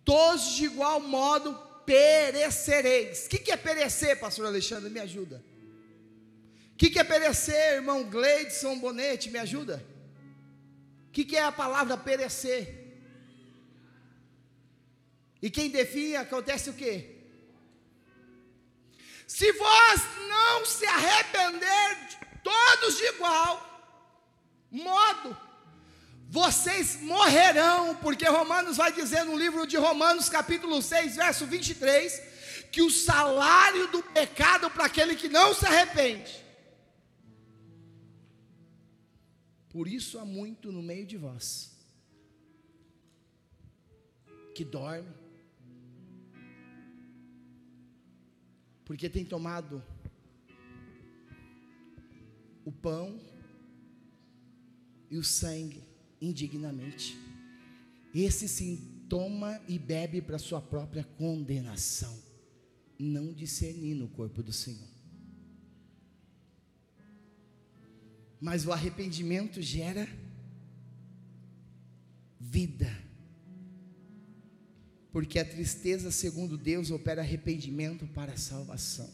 todos 0.06 0.56
de 0.56 0.64
igual 0.64 1.02
modo 1.02 1.54
perecereis. 1.86 3.26
O 3.26 3.30
que, 3.30 3.40
que 3.40 3.52
é 3.52 3.58
perecer, 3.58 4.18
pastor 4.18 4.46
Alexandre? 4.46 4.90
Me 4.90 5.02
ajuda. 5.02 5.44
O 6.72 6.78
que, 6.78 6.90
que 6.90 7.00
é 7.00 7.04
perecer, 7.04 7.74
irmão 7.74 8.10
Gleidson 8.10 8.80
Bonete? 8.80 9.30
Me 9.30 9.40
ajuda. 9.40 9.86
O 11.10 11.12
que, 11.12 11.26
que 11.26 11.36
é 11.36 11.44
a 11.44 11.52
palavra 11.52 11.98
perecer? 11.98 12.85
E 15.46 15.50
quem 15.52 15.70
define, 15.70 16.16
acontece 16.16 16.72
o 16.72 16.74
quê? 16.74 16.94
Se 19.28 19.52
vós 19.52 20.02
não 20.28 20.66
se 20.66 20.88
arrepender, 20.88 21.90
todos 22.44 22.98
de 22.98 23.04
igual 23.14 23.54
modo, 24.72 25.38
vocês 26.28 27.00
morrerão, 27.00 27.96
porque 27.98 28.28
Romanos 28.28 28.78
vai 28.78 28.92
dizer 28.92 29.24
no 29.24 29.38
livro 29.38 29.68
de 29.68 29.78
Romanos, 29.78 30.30
capítulo 30.30 30.82
6, 30.82 31.16
verso 31.16 31.46
23, 31.46 32.24
que 32.72 32.82
o 32.82 32.90
salário 32.90 33.86
do 33.90 34.02
pecado 34.02 34.72
para 34.72 34.86
aquele 34.86 35.16
que 35.16 35.30
não 35.30 35.54
se 35.54 35.68
arrepende. 35.68 36.44
Por 39.70 39.88
isso 39.88 40.18
há 40.18 40.26
muito 40.26 40.72
no 40.72 40.82
meio 40.82 41.06
de 41.06 41.18
vós 41.18 41.72
que 44.56 44.66
dorme, 44.66 45.25
porque 48.86 49.10
tem 49.10 49.26
tomado 49.26 49.84
o 52.64 52.72
pão 52.72 53.20
e 55.10 55.18
o 55.18 55.24
sangue 55.24 55.84
indignamente. 56.22 57.18
Esse 58.14 58.48
sim 58.48 59.04
toma 59.10 59.60
e 59.68 59.78
bebe 59.78 60.22
para 60.22 60.40
sua 60.40 60.62
própria 60.62 61.04
condenação, 61.04 62.18
não 62.98 63.34
discernir 63.34 63.96
no 63.96 64.08
corpo 64.08 64.42
do 64.42 64.54
Senhor. 64.54 64.88
Mas 68.40 68.66
o 68.66 68.72
arrependimento 68.72 69.62
gera 69.62 70.08
vida. 72.40 73.05
Porque 75.16 75.40
a 75.40 75.46
tristeza, 75.46 76.12
segundo 76.12 76.58
Deus, 76.58 76.92
opera 76.92 77.22
arrependimento 77.22 78.06
para 78.06 78.36
salvação. 78.36 79.10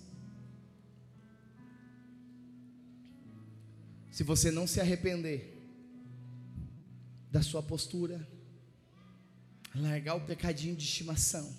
Se 4.09 4.23
você 4.23 4.49
não 4.49 4.65
se 4.65 4.81
arrepender 4.81 5.61
da 7.29 7.43
sua 7.43 7.61
postura, 7.61 8.27
largar 9.75 10.15
o 10.15 10.25
pecadinho 10.25 10.75
de 10.75 10.85
estimação, 10.85 11.55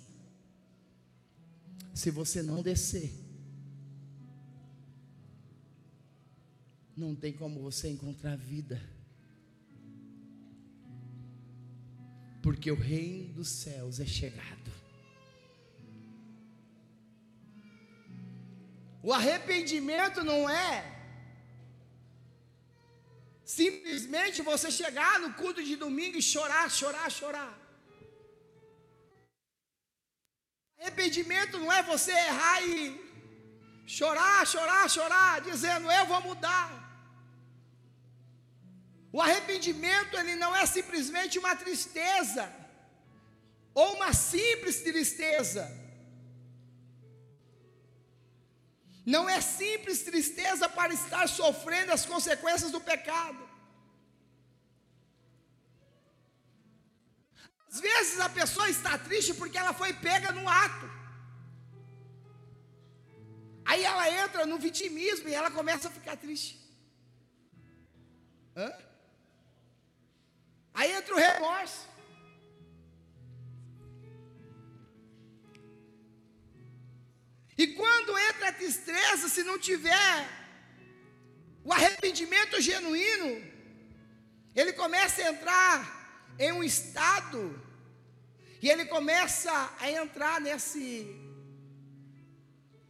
se 1.93 2.11
você 2.11 2.43
não 2.43 2.61
descer, 2.61 3.13
não 6.97 7.15
tem 7.15 7.31
como 7.31 7.61
você 7.61 7.87
encontrar 7.87 8.35
vida. 8.35 8.92
Porque 12.43 12.69
o 12.69 12.75
reino 12.75 13.33
dos 13.35 13.47
céus 13.47 14.01
é 14.01 14.05
chegado. 14.05 14.69
O 19.01 19.13
arrependimento 19.13 20.23
não 20.23 20.49
é 20.49 20.73
simplesmente 23.45 24.41
você 24.41 24.69
chegar 24.69 25.19
no 25.21 25.33
culto 25.33 25.63
de 25.63 25.75
domingo 25.77 26.17
e 26.17 26.21
chorar, 26.21 26.69
chorar, 26.69 27.09
chorar. 27.09 27.53
Arrependimento 30.79 31.57
não 31.57 31.71
é 31.71 31.81
você 31.81 32.11
errar 32.11 32.61
e 32.67 32.77
chorar, 33.85 34.45
chorar, 34.45 34.89
chorar, 34.89 35.41
dizendo 35.41 35.89
eu 35.89 36.05
vou 36.05 36.21
mudar. 36.21 36.82
O 39.15 39.21
arrependimento 39.21 40.17
ele 40.17 40.35
não 40.43 40.51
é 40.55 40.65
simplesmente 40.65 41.37
uma 41.37 41.55
tristeza 41.55 42.43
ou 43.81 43.93
uma 43.97 44.11
simples 44.11 44.77
tristeza. 44.81 45.63
Não 49.05 49.29
é 49.29 49.39
simples 49.39 50.01
tristeza 50.01 50.67
para 50.77 50.93
estar 50.93 51.27
sofrendo 51.27 51.91
as 51.91 52.05
consequências 52.13 52.71
do 52.71 52.81
pecado. 52.81 53.41
Às 57.71 57.79
vezes 57.79 58.19
a 58.19 58.29
pessoa 58.29 58.67
está 58.69 58.97
triste 58.97 59.35
porque 59.35 59.59
ela 59.59 59.73
foi 59.73 59.93
pega 59.93 60.31
no 60.31 60.47
ato. 60.49 60.89
Aí 63.65 63.83
ela 63.83 64.09
entra 64.23 64.45
no 64.47 64.57
vitimismo 64.57 65.29
e 65.29 65.35
ela 65.35 65.51
começa 65.51 65.87
a 65.87 65.91
ficar 65.91 66.17
triste. 66.17 66.59
Hã? 68.55 68.71
Aí 70.73 70.91
entra 70.91 71.13
o 71.13 71.17
remorso. 71.17 71.87
E 77.57 77.67
quando 77.67 78.17
entra 78.17 78.49
a 78.49 78.53
tristeza, 78.53 79.29
se 79.29 79.43
não 79.43 79.59
tiver 79.59 80.27
o 81.63 81.71
arrependimento 81.71 82.59
genuíno, 82.59 83.29
ele 84.55 84.73
começa 84.73 85.21
a 85.21 85.29
entrar 85.29 86.35
em 86.39 86.51
um 86.51 86.63
estado, 86.63 87.61
e 88.61 88.69
ele 88.69 88.85
começa 88.85 89.51
a 89.79 89.91
entrar 89.91 90.41
nesse, 90.41 91.07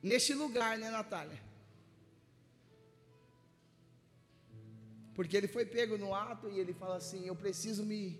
nesse 0.02 0.34
lugar, 0.34 0.78
né, 0.78 0.90
Natália? 0.90 1.42
Porque 5.16 5.38
ele 5.38 5.48
foi 5.48 5.66
pego 5.66 5.98
no 5.98 6.14
ato 6.14 6.50
e 6.50 6.60
ele 6.60 6.74
fala 6.74 6.96
assim: 6.98 7.26
Eu 7.26 7.36
preciso 7.36 7.84
me 7.86 8.20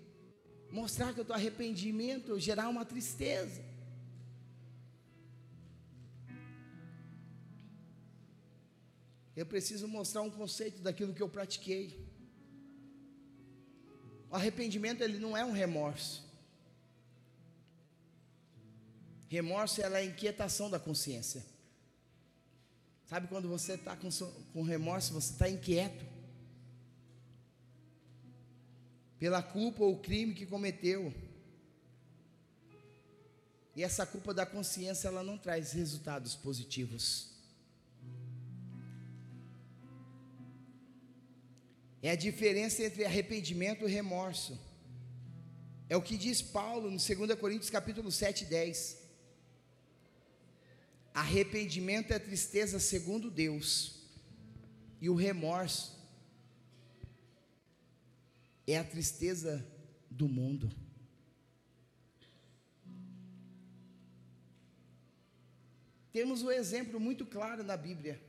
mostrar 0.70 1.12
que 1.12 1.20
eu 1.20 1.22
estou 1.22 1.34
arrependimento, 1.34 2.38
gerar 2.38 2.68
uma 2.68 2.84
tristeza. 2.84 3.62
Eu 9.34 9.44
preciso 9.44 9.88
mostrar 9.88 10.22
um 10.22 10.30
conceito 10.30 10.80
daquilo 10.80 11.12
que 11.12 11.22
eu 11.22 11.28
pratiquei. 11.28 12.08
O 14.30 14.36
arrependimento 14.36 15.02
ele 15.02 15.18
não 15.18 15.36
é 15.36 15.44
um 15.44 15.50
remorso. 15.52 16.22
Remorso 19.28 19.82
é 19.82 19.86
a 19.86 20.04
inquietação 20.04 20.70
da 20.70 20.78
consciência. 20.78 21.44
Sabe 23.06 23.26
quando 23.26 23.48
você 23.48 23.74
está 23.74 23.96
com, 23.96 24.08
com 24.52 24.62
remorso, 24.62 25.12
você 25.12 25.32
está 25.32 25.48
inquieto 25.48 26.13
pela 29.24 29.42
culpa 29.42 29.82
ou 29.82 29.96
crime 29.96 30.34
que 30.34 30.44
cometeu. 30.44 31.10
E 33.74 33.82
essa 33.82 34.04
culpa 34.04 34.34
da 34.34 34.44
consciência 34.44 35.08
ela 35.08 35.22
não 35.22 35.38
traz 35.38 35.72
resultados 35.72 36.36
positivos. 36.36 37.30
É 42.02 42.10
a 42.10 42.14
diferença 42.14 42.82
entre 42.82 43.02
arrependimento 43.02 43.88
e 43.88 43.90
remorso. 43.90 44.60
É 45.88 45.96
o 45.96 46.02
que 46.02 46.18
diz 46.18 46.42
Paulo 46.42 46.90
no 46.90 46.98
2 46.98 47.34
Coríntios 47.40 47.70
capítulo 47.70 48.12
7, 48.12 48.44
10. 48.44 48.98
Arrependimento 51.14 52.12
é 52.12 52.18
tristeza 52.18 52.78
segundo 52.78 53.30
Deus, 53.30 54.02
e 55.00 55.08
o 55.08 55.14
remorso 55.14 55.93
é 58.66 58.78
a 58.78 58.84
tristeza 58.84 59.66
do 60.10 60.28
mundo. 60.28 60.70
Temos 66.12 66.42
um 66.42 66.50
exemplo 66.50 67.00
muito 67.00 67.26
claro 67.26 67.64
na 67.64 67.76
Bíblia 67.76 68.22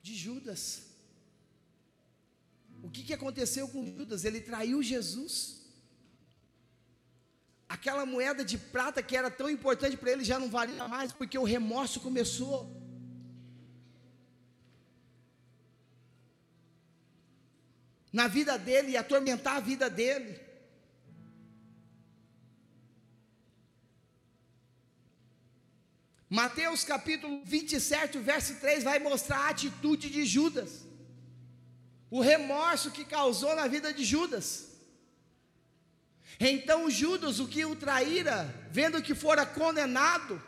de 0.00 0.14
Judas. 0.14 0.84
O 2.82 2.88
que, 2.88 3.02
que 3.02 3.12
aconteceu 3.12 3.66
com 3.68 3.84
Judas? 3.84 4.24
Ele 4.24 4.40
traiu 4.40 4.82
Jesus. 4.82 5.58
Aquela 7.68 8.06
moeda 8.06 8.44
de 8.44 8.56
prata 8.56 9.02
que 9.02 9.16
era 9.16 9.30
tão 9.30 9.50
importante 9.50 9.96
para 9.96 10.12
ele 10.12 10.24
já 10.24 10.38
não 10.38 10.48
valia 10.48 10.86
mais, 10.86 11.12
porque 11.12 11.36
o 11.36 11.42
remorso 11.44 12.00
começou. 12.00 12.77
Na 18.18 18.26
vida 18.26 18.58
dele 18.58 18.90
e 18.90 18.96
atormentar 18.96 19.56
a 19.58 19.60
vida 19.60 19.88
dele. 19.88 20.40
Mateus 26.28 26.82
capítulo 26.82 27.42
27, 27.44 28.18
verso 28.18 28.56
3 28.56 28.82
vai 28.82 28.98
mostrar 28.98 29.38
a 29.42 29.50
atitude 29.50 30.10
de 30.10 30.24
Judas. 30.26 30.84
O 32.10 32.20
remorso 32.20 32.90
que 32.90 33.04
causou 33.04 33.54
na 33.54 33.68
vida 33.68 33.94
de 33.94 34.04
Judas. 34.04 34.48
Então 36.40 36.90
Judas, 36.90 37.38
o 37.38 37.46
que 37.46 37.64
o 37.64 37.76
traíra, 37.76 38.52
vendo 38.72 39.00
que 39.00 39.14
fora 39.14 39.46
condenado, 39.46 40.42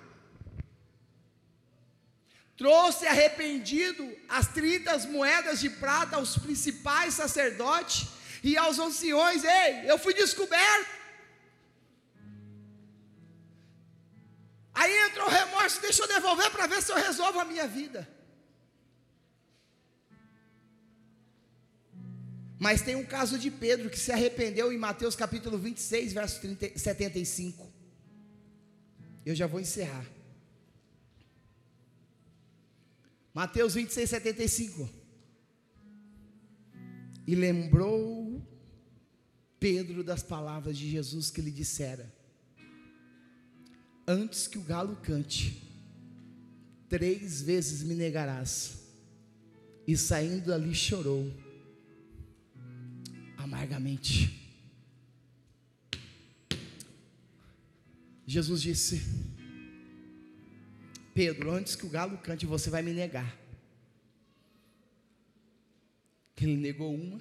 trouxe 2.61 3.07
arrependido 3.07 4.05
as 4.29 4.47
30 4.49 4.99
moedas 5.09 5.61
de 5.61 5.71
prata 5.71 6.17
aos 6.17 6.37
principais 6.37 7.15
sacerdotes 7.15 8.09
e 8.45 8.55
aos 8.63 8.79
anciões: 8.79 9.43
Ei, 9.45 9.91
eu 9.91 9.99
fui 9.99 10.13
descoberto. 10.13 10.91
Aí 14.75 14.93
entra 15.07 15.25
o 15.25 15.31
remorso, 15.31 15.81
deixa 15.81 16.03
eu 16.03 16.09
devolver 16.09 16.51
para 16.51 16.67
ver 16.67 16.83
se 16.83 16.93
eu 16.93 16.97
resolvo 16.97 17.41
a 17.41 17.47
minha 17.47 17.67
vida. 17.67 18.07
Mas 22.59 22.83
tem 22.83 22.95
um 22.95 23.07
caso 23.07 23.39
de 23.39 23.51
Pedro 23.51 23.89
que 23.89 23.99
se 23.99 24.13
arrependeu 24.13 24.71
em 24.71 24.77
Mateus 24.77 25.17
capítulo 25.17 25.57
26, 25.57 26.13
verso 26.13 26.43
30, 26.43 26.79
75. 26.79 27.73
Eu 29.25 29.35
já 29.35 29.47
vou 29.47 29.61
encerrar. 29.61 30.20
Mateus 33.33 33.75
26, 33.75 34.09
75. 34.11 34.91
E 37.27 37.35
lembrou 37.35 38.45
Pedro 39.59 40.03
das 40.03 40.23
palavras 40.23 40.77
de 40.77 40.91
Jesus 40.91 41.31
que 41.31 41.41
lhe 41.41 41.51
dissera: 41.51 42.13
Antes 44.07 44.49
que 44.49 44.59
o 44.59 44.63
galo 44.63 44.97
cante, 44.97 45.63
três 46.89 47.41
vezes 47.43 47.83
me 47.83 47.95
negarás. 47.95 48.79
E 49.87 49.97
saindo 49.97 50.47
dali 50.47 50.75
chorou 50.75 51.33
amargamente. 53.37 54.41
Jesus 58.27 58.63
disse: 58.63 59.30
Pedro, 61.15 61.51
antes 61.51 61.75
que 61.75 61.87
o 61.87 61.91
galo 61.91 62.19
cante, 62.19 62.47
você 62.47 62.71
vai 62.71 62.83
me 62.83 62.93
negar. 62.93 63.37
Ele 66.41 66.57
negou 66.57 66.95
uma, 66.95 67.21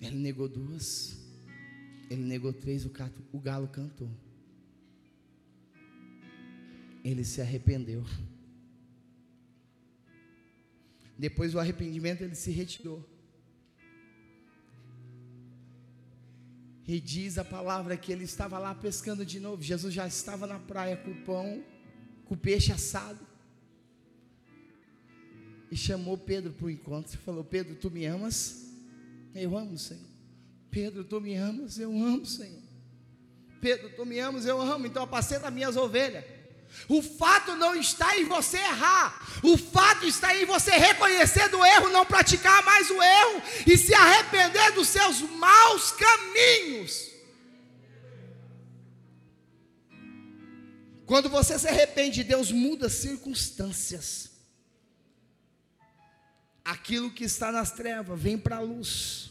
ele 0.00 0.16
negou 0.16 0.48
duas, 0.48 1.16
ele 2.10 2.22
negou 2.22 2.52
três, 2.52 2.84
o, 2.84 2.90
o 3.32 3.38
galo 3.38 3.68
cantou. 3.68 4.10
Ele 7.04 7.24
se 7.24 7.40
arrependeu. 7.40 8.04
Depois 11.16 11.52
do 11.52 11.60
arrependimento, 11.60 12.22
ele 12.22 12.34
se 12.34 12.50
retirou. 12.50 13.08
E 16.86 17.00
diz 17.00 17.38
a 17.38 17.44
palavra 17.44 17.96
que 17.96 18.12
ele 18.12 18.24
estava 18.24 18.58
lá 18.58 18.74
pescando 18.74 19.24
de 19.24 19.40
novo. 19.40 19.62
Jesus 19.62 19.92
já 19.94 20.06
estava 20.06 20.46
na 20.46 20.58
praia 20.58 20.96
com 20.96 21.10
o 21.10 21.24
pão, 21.24 21.64
com 22.26 22.34
o 22.34 22.38
peixe 22.38 22.72
assado. 22.72 23.26
E 25.70 25.76
chamou 25.76 26.16
Pedro 26.16 26.52
para 26.52 26.66
o 26.66 26.70
encontro. 26.70 27.14
E 27.14 27.16
falou: 27.16 27.42
Pedro, 27.42 27.74
tu 27.74 27.90
me 27.90 28.04
amas? 28.04 28.66
Eu 29.34 29.56
amo, 29.56 29.78
Senhor. 29.78 30.04
Pedro, 30.70 31.04
tu 31.04 31.20
me 31.20 31.34
amas? 31.34 31.78
Eu 31.78 31.90
amo, 31.90 32.26
Senhor. 32.26 32.62
Pedro, 33.60 33.90
tu 33.90 34.04
me 34.04 34.18
amas? 34.18 34.46
Eu 34.46 34.60
amo. 34.60 34.86
Então 34.86 35.02
apacenta 35.02 35.50
minhas 35.50 35.76
ovelhas. 35.76 36.24
O 36.88 37.00
fato 37.00 37.54
não 37.56 37.74
está 37.74 38.18
em 38.18 38.24
você 38.24 38.58
errar, 38.58 39.40
o 39.42 39.56
fato 39.56 40.04
está 40.04 40.36
em 40.36 40.44
você 40.44 40.72
reconhecer 40.72 41.48
do 41.48 41.64
erro, 41.64 41.88
não 41.88 42.04
praticar 42.04 42.62
mais 42.64 42.90
o 42.90 43.02
erro 43.02 43.42
e 43.66 43.78
se 43.78 43.94
arrepender 43.94 44.72
dos 44.72 44.88
seus 44.88 45.22
maus 45.22 45.92
caminhos. 45.92 47.15
Quando 51.06 51.28
você 51.28 51.56
se 51.58 51.68
arrepende, 51.68 52.24
Deus 52.24 52.50
muda 52.50 52.88
circunstâncias. 52.88 54.32
Aquilo 56.64 57.12
que 57.12 57.22
está 57.22 57.52
nas 57.52 57.70
trevas 57.70 58.20
vem 58.20 58.36
para 58.36 58.56
a 58.56 58.60
luz. 58.60 59.30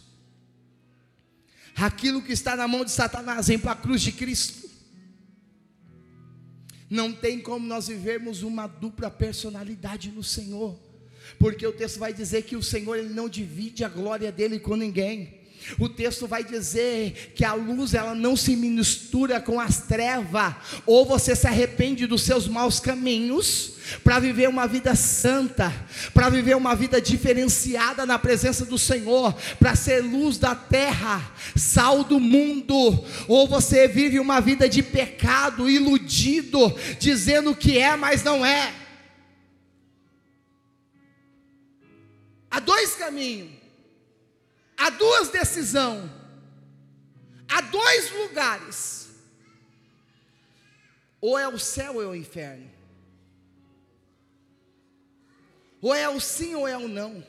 Aquilo 1.75 2.21
que 2.21 2.31
está 2.31 2.55
na 2.55 2.65
mão 2.65 2.85
de 2.85 2.91
Satanás 2.91 3.47
vem 3.47 3.59
para 3.59 3.73
a 3.73 3.75
cruz 3.75 4.01
de 4.01 4.13
Cristo. 4.13 4.69
Não 6.89 7.11
tem 7.11 7.41
como 7.41 7.67
nós 7.67 7.89
vivermos 7.89 8.41
uma 8.41 8.67
dupla 8.67 9.11
personalidade 9.11 10.09
no 10.11 10.23
Senhor, 10.23 10.79
porque 11.37 11.67
o 11.67 11.73
texto 11.73 11.99
vai 11.99 12.13
dizer 12.13 12.43
que 12.43 12.55
o 12.55 12.63
Senhor 12.63 12.95
ele 12.95 13.13
não 13.13 13.27
divide 13.27 13.83
a 13.83 13.89
glória 13.89 14.31
dele 14.31 14.59
com 14.59 14.77
ninguém. 14.77 15.44
O 15.79 15.89
texto 15.89 16.27
vai 16.27 16.43
dizer 16.43 17.33
que 17.35 17.43
a 17.43 17.53
luz 17.53 17.93
ela 17.93 18.13
não 18.13 18.35
se 18.35 18.55
mistura 18.55 19.39
com 19.39 19.59
as 19.59 19.81
trevas, 19.81 20.53
ou 20.85 21.05
você 21.05 21.35
se 21.35 21.47
arrepende 21.47 22.05
dos 22.05 22.21
seus 22.21 22.47
maus 22.47 22.79
caminhos 22.79 23.73
para 24.03 24.19
viver 24.19 24.47
uma 24.49 24.67
vida 24.67 24.95
santa, 24.95 25.73
para 26.13 26.29
viver 26.29 26.55
uma 26.55 26.75
vida 26.75 27.01
diferenciada 27.01 28.05
na 28.05 28.17
presença 28.17 28.65
do 28.65 28.77
Senhor, 28.77 29.33
para 29.59 29.75
ser 29.75 30.01
luz 30.01 30.37
da 30.37 30.55
terra, 30.55 31.33
sal 31.55 32.03
do 32.03 32.19
mundo, 32.19 33.03
ou 33.27 33.47
você 33.47 33.87
vive 33.87 34.19
uma 34.19 34.39
vida 34.39 34.67
de 34.67 34.81
pecado, 34.81 35.69
iludido, 35.69 36.73
dizendo 36.99 37.55
que 37.55 37.77
é, 37.77 37.95
mas 37.95 38.23
não 38.23 38.45
é. 38.45 38.73
Há 42.49 42.59
dois 42.59 42.95
caminhos 42.95 43.54
há 44.77 44.89
duas 44.89 45.29
decisões, 45.29 46.09
há 47.47 47.61
dois 47.61 48.11
lugares: 48.11 49.09
ou 51.21 51.37
é 51.37 51.47
o 51.47 51.57
céu 51.57 51.95
ou 51.95 52.03
é 52.03 52.07
o 52.07 52.15
inferno, 52.15 52.69
ou 55.81 55.93
é 55.93 56.09
o 56.09 56.19
sim 56.19 56.55
ou 56.55 56.67
é 56.67 56.77
o 56.77 56.87
não. 56.87 57.23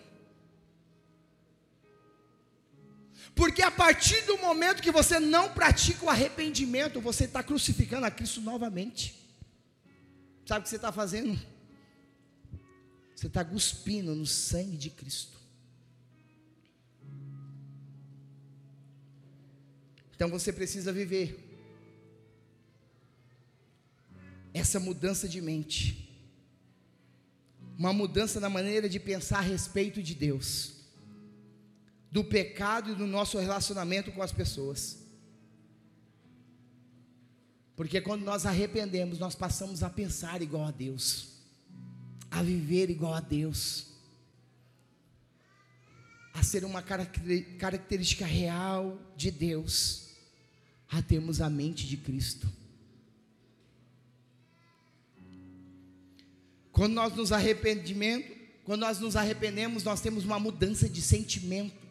Porque 3.36 3.60
a 3.60 3.70
partir 3.70 4.22
do 4.22 4.38
momento 4.38 4.82
que 4.82 4.90
você 4.90 5.20
não 5.20 5.52
pratica 5.52 6.06
o 6.06 6.08
arrependimento, 6.08 7.02
você 7.02 7.24
está 7.24 7.42
crucificando 7.42 8.06
a 8.06 8.10
Cristo 8.10 8.40
novamente. 8.40 9.14
Sabe 10.46 10.60
o 10.60 10.62
que 10.62 10.70
você 10.70 10.76
está 10.76 10.90
fazendo? 10.90 11.38
Você 13.14 13.26
está 13.26 13.44
cuspindo 13.44 14.14
no 14.14 14.24
sangue 14.24 14.78
de 14.78 14.88
Cristo. 14.88 15.35
Então 20.16 20.30
você 20.30 20.50
precisa 20.50 20.90
viver 20.94 21.38
essa 24.54 24.80
mudança 24.80 25.28
de 25.28 25.42
mente, 25.42 26.10
uma 27.78 27.92
mudança 27.92 28.40
na 28.40 28.48
maneira 28.48 28.88
de 28.88 28.98
pensar 28.98 29.40
a 29.40 29.42
respeito 29.42 30.02
de 30.02 30.14
Deus, 30.14 30.76
do 32.10 32.24
pecado 32.24 32.92
e 32.92 32.94
do 32.94 33.06
nosso 33.06 33.38
relacionamento 33.38 34.10
com 34.10 34.22
as 34.22 34.32
pessoas. 34.32 34.96
Porque 37.76 38.00
quando 38.00 38.24
nós 38.24 38.46
arrependemos, 38.46 39.18
nós 39.18 39.34
passamos 39.34 39.82
a 39.82 39.90
pensar 39.90 40.40
igual 40.40 40.64
a 40.64 40.70
Deus, 40.70 41.42
a 42.30 42.42
viver 42.42 42.88
igual 42.88 43.12
a 43.12 43.20
Deus, 43.20 43.88
a 46.32 46.42
ser 46.42 46.64
uma 46.64 46.80
característica 46.80 48.24
real 48.24 48.98
de 49.14 49.30
Deus 49.30 50.05
a 50.90 51.02
termos 51.02 51.40
a 51.40 51.50
mente 51.50 51.86
de 51.86 51.96
Cristo. 51.96 52.50
Quando 56.72 56.92
nós 56.92 57.14
nos 57.14 57.32
arrependimento, 57.32 58.36
quando 58.64 58.80
nós 58.80 58.98
nos 58.98 59.16
arrependemos, 59.16 59.84
nós 59.84 60.00
temos 60.00 60.24
uma 60.24 60.38
mudança 60.38 60.88
de 60.88 61.00
sentimento. 61.00 61.86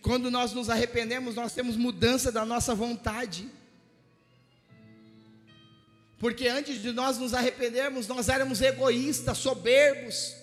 Quando 0.00 0.30
nós 0.30 0.52
nos 0.52 0.68
arrependemos, 0.68 1.34
nós 1.34 1.54
temos 1.54 1.76
mudança 1.76 2.30
da 2.30 2.44
nossa 2.44 2.74
vontade. 2.74 3.48
Porque 6.18 6.46
antes 6.46 6.80
de 6.80 6.92
nós 6.92 7.18
nos 7.18 7.34
arrependermos, 7.34 8.06
nós 8.06 8.28
éramos 8.28 8.60
egoístas, 8.60 9.38
soberbos, 9.38 10.34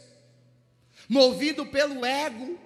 movidos 1.07 1.67
pelo 1.69 2.03
ego, 2.03 2.59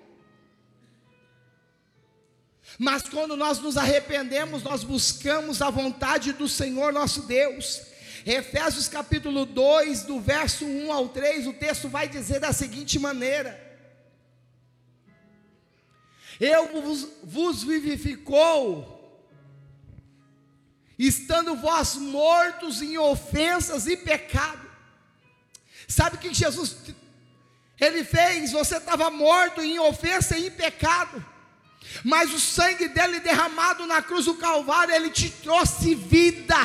mas 2.78 3.04
quando 3.04 3.38
nós 3.38 3.60
nos 3.60 3.78
arrependemos, 3.78 4.64
nós 4.64 4.84
buscamos 4.84 5.62
a 5.62 5.70
vontade 5.70 6.34
do 6.34 6.48
Senhor 6.48 6.92
nosso 6.92 7.22
Deus. 7.24 7.82
Efésios 8.26 8.88
capítulo 8.88 9.46
2, 9.46 10.04
do 10.04 10.20
verso 10.20 10.66
1 10.66 10.92
ao 10.92 11.10
3, 11.10 11.48
o 11.48 11.54
texto 11.54 11.88
vai 11.88 12.08
dizer 12.08 12.40
da 12.40 12.52
seguinte 12.52 13.00
maneira: 13.00 13.58
Eu 16.40 16.82
vos, 16.82 17.08
vos 17.24 17.64
vivificou 17.64 18.94
estando 20.98 21.56
vós 21.56 21.96
mortos 21.96 22.82
em 22.82 22.98
ofensas 22.98 23.86
e 23.88 23.96
pecado. 23.96 24.66
Sabe 25.88 26.16
o 26.16 26.20
que 26.20 26.34
Jesus 26.34 26.78
ele 27.80 28.04
fez? 28.04 28.52
Você 28.52 28.78
estava 28.78 29.10
morto 29.12 29.62
em 29.62 29.78
ofensa 29.80 30.38
e 30.38 30.48
em 30.48 30.52
pecado. 30.52 31.35
Mas 32.04 32.34
o 32.34 32.40
sangue 32.40 32.88
dele 32.88 33.20
derramado 33.20 33.86
na 33.86 34.02
cruz 34.02 34.26
do 34.26 34.36
Calvário, 34.36 34.94
ele 34.94 35.10
te 35.10 35.30
trouxe 35.30 35.96
vida. 35.96 36.58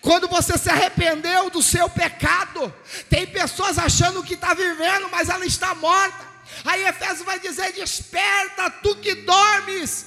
Quando 0.00 0.28
você 0.28 0.58
se 0.58 0.68
arrependeu 0.68 1.50
do 1.50 1.62
seu 1.62 1.88
pecado, 1.88 2.72
tem 3.08 3.26
pessoas 3.26 3.78
achando 3.78 4.22
que 4.22 4.34
está 4.34 4.54
vivendo, 4.54 5.08
mas 5.10 5.28
ela 5.28 5.46
está 5.46 5.74
morta. 5.74 6.26
Aí 6.64 6.84
Efésios 6.86 7.22
vai 7.22 7.38
dizer: 7.38 7.72
Desperta, 7.72 8.70
tu 8.70 8.96
que 8.96 9.14
dormes, 9.14 10.06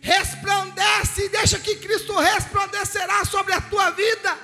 resplandece 0.00 1.24
e 1.24 1.28
deixa 1.28 1.58
que 1.58 1.76
Cristo 1.76 2.16
resplandecerá 2.18 3.24
sobre 3.24 3.52
a 3.52 3.60
tua 3.60 3.90
vida. 3.90 4.38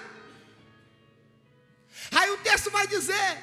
Aí 2.10 2.30
o 2.30 2.38
texto 2.38 2.70
vai 2.70 2.86
dizer: 2.86 3.38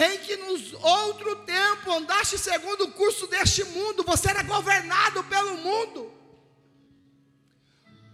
em 0.00 0.18
que 0.18 0.36
nos 0.36 0.72
outro 0.74 1.36
tempo 1.36 1.92
andaste 1.92 2.38
segundo 2.38 2.84
o 2.84 2.92
curso 2.92 3.26
deste 3.26 3.64
mundo, 3.64 4.04
você 4.04 4.30
era 4.30 4.42
governado 4.42 5.24
pelo 5.24 5.56
mundo 5.56 6.17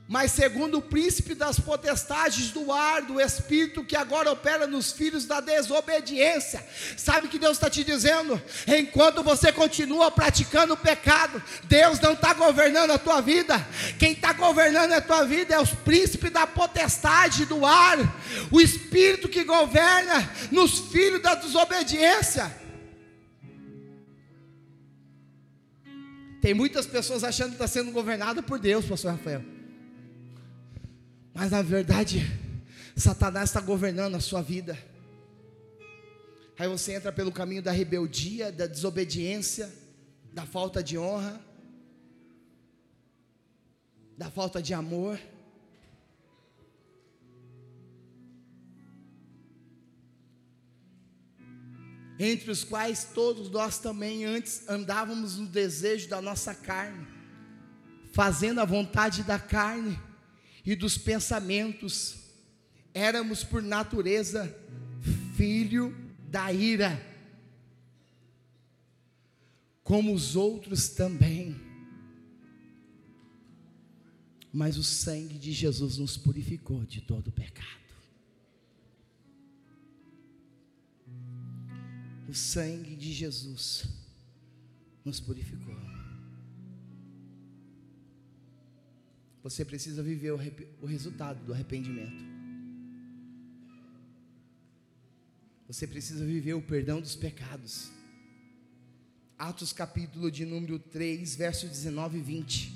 mas 0.06 0.32
segundo 0.32 0.78
o 0.78 0.82
príncipe 0.82 1.34
das 1.34 1.58
potestades 1.58 2.50
do 2.50 2.70
ar, 2.70 3.00
do 3.02 3.18
espírito 3.18 3.82
que 3.82 3.96
agora 3.96 4.30
opera 4.30 4.66
nos 4.66 4.92
filhos 4.92 5.24
da 5.24 5.40
desobediência. 5.40 6.62
Sabe 6.94 7.26
o 7.26 7.30
que 7.30 7.38
Deus 7.38 7.52
está 7.52 7.70
te 7.70 7.82
dizendo? 7.82 8.40
Enquanto 8.66 9.22
você 9.22 9.50
continua 9.50 10.10
praticando 10.10 10.74
o 10.74 10.76
pecado, 10.76 11.42
Deus 11.64 11.98
não 12.00 12.12
está 12.12 12.34
governando 12.34 12.90
a 12.90 12.98
tua 12.98 13.22
vida. 13.22 13.66
Quem 13.98 14.12
está 14.12 14.34
governando 14.34 14.92
a 14.92 15.00
tua 15.00 15.24
vida 15.24 15.54
é 15.54 15.60
os 15.60 15.70
príncipes 15.70 16.30
da 16.30 16.46
potestade 16.46 17.46
do 17.46 17.64
ar, 17.64 17.96
o 18.50 18.60
espírito 18.60 19.26
que 19.26 19.42
governa 19.42 20.30
nos 20.50 20.80
filhos 20.80 21.22
da 21.22 21.34
desobediência. 21.34 22.54
Tem 26.42 26.52
muitas 26.52 26.84
pessoas 26.84 27.24
achando 27.24 27.48
que 27.48 27.54
está 27.54 27.66
sendo 27.66 27.90
governado 27.90 28.42
por 28.42 28.58
Deus, 28.58 28.84
pastor 28.84 29.12
Rafael. 29.12 29.53
Mas 31.34 31.50
na 31.50 31.62
verdade, 31.62 32.20
Satanás 32.96 33.50
está 33.50 33.60
governando 33.60 34.14
a 34.14 34.20
sua 34.20 34.40
vida. 34.40 34.78
Aí 36.56 36.68
você 36.68 36.92
entra 36.92 37.10
pelo 37.10 37.32
caminho 37.32 37.60
da 37.60 37.72
rebeldia, 37.72 38.52
da 38.52 38.68
desobediência, 38.68 39.74
da 40.32 40.46
falta 40.46 40.80
de 40.80 40.96
honra, 40.96 41.44
da 44.16 44.30
falta 44.30 44.62
de 44.62 44.72
amor. 44.72 45.18
Entre 52.16 52.48
os 52.48 52.62
quais 52.62 53.08
todos 53.12 53.50
nós 53.50 53.80
também 53.80 54.24
antes 54.24 54.68
andávamos 54.68 55.36
no 55.36 55.48
desejo 55.48 56.08
da 56.08 56.22
nossa 56.22 56.54
carne, 56.54 57.04
fazendo 58.12 58.60
a 58.60 58.64
vontade 58.64 59.24
da 59.24 59.36
carne 59.36 59.98
e 60.64 60.74
dos 60.74 60.96
pensamentos, 60.96 62.16
éramos 62.94 63.44
por 63.44 63.62
natureza 63.62 64.54
filho 65.36 65.94
da 66.30 66.52
ira, 66.52 67.00
como 69.82 70.14
os 70.14 70.36
outros 70.36 70.88
também. 70.88 71.54
Mas 74.52 74.78
o 74.78 74.84
sangue 74.84 75.36
de 75.36 75.52
Jesus 75.52 75.98
nos 75.98 76.16
purificou 76.16 76.84
de 76.84 77.00
todo 77.00 77.28
o 77.28 77.32
pecado. 77.32 77.84
O 82.28 82.32
sangue 82.32 82.96
de 82.96 83.12
Jesus 83.12 83.84
nos 85.04 85.20
purificou. 85.20 85.93
Você 89.44 89.62
precisa 89.62 90.02
viver 90.02 90.32
o, 90.32 90.38
o 90.80 90.86
resultado 90.86 91.44
do 91.44 91.52
arrependimento. 91.52 92.24
Você 95.68 95.86
precisa 95.86 96.24
viver 96.24 96.54
o 96.54 96.62
perdão 96.62 96.98
dos 96.98 97.14
pecados. 97.14 97.90
Atos 99.38 99.70
capítulo 99.70 100.30
de 100.30 100.46
número 100.46 100.78
3, 100.78 101.36
verso 101.36 101.68
19 101.68 102.16
e 102.16 102.22
20. 102.22 102.72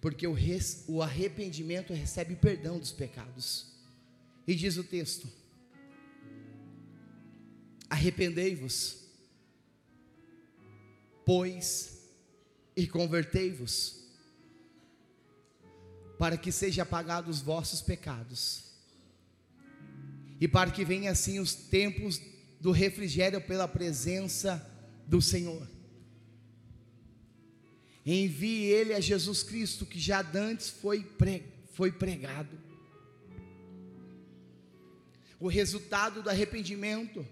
Porque 0.00 0.24
o, 0.24 0.32
res, 0.32 0.84
o 0.86 1.02
arrependimento 1.02 1.92
recebe 1.92 2.36
perdão 2.36 2.78
dos 2.78 2.92
pecados. 2.92 3.72
E 4.46 4.54
diz 4.54 4.76
o 4.76 4.84
texto: 4.84 5.28
Arrependei-vos, 7.90 9.04
pois, 11.24 12.08
e 12.76 12.86
convertei-vos 12.86 13.97
para 16.18 16.36
que 16.36 16.50
sejam 16.50 16.82
apagados 16.82 17.38
os 17.38 17.42
vossos 17.42 17.80
pecados, 17.80 18.64
e 20.40 20.48
para 20.48 20.70
que 20.70 20.84
venham 20.84 21.12
assim 21.12 21.38
os 21.38 21.54
tempos 21.54 22.20
do 22.60 22.70
refrigério 22.70 23.40
pela 23.40 23.68
presença 23.68 24.64
do 25.06 25.22
Senhor. 25.22 25.68
Envie 28.04 28.64
Ele 28.64 28.94
a 28.94 29.00
Jesus 29.00 29.42
Cristo, 29.42 29.84
que 29.84 30.00
já 30.00 30.24
antes 30.34 30.68
foi, 30.68 31.06
foi 31.72 31.92
pregado. 31.92 32.58
O 35.38 35.46
resultado 35.46 36.22
do 36.22 36.30
arrependimento 36.30 37.24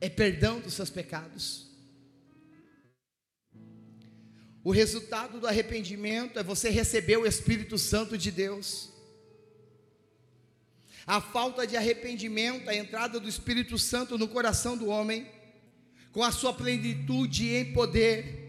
é 0.00 0.08
perdão 0.08 0.60
dos 0.60 0.74
seus 0.74 0.90
pecados. 0.90 1.71
O 4.64 4.70
resultado 4.70 5.40
do 5.40 5.46
arrependimento 5.46 6.38
é 6.38 6.42
você 6.42 6.70
receber 6.70 7.16
o 7.16 7.26
Espírito 7.26 7.76
Santo 7.76 8.16
de 8.16 8.30
Deus. 8.30 8.90
A 11.04 11.20
falta 11.20 11.66
de 11.66 11.76
arrependimento, 11.76 12.70
a 12.70 12.74
entrada 12.74 13.18
do 13.18 13.28
Espírito 13.28 13.76
Santo 13.76 14.16
no 14.16 14.28
coração 14.28 14.76
do 14.76 14.86
homem, 14.86 15.26
com 16.12 16.22
a 16.22 16.30
sua 16.30 16.52
plenitude 16.52 17.52
em 17.54 17.72
poder. 17.72 18.40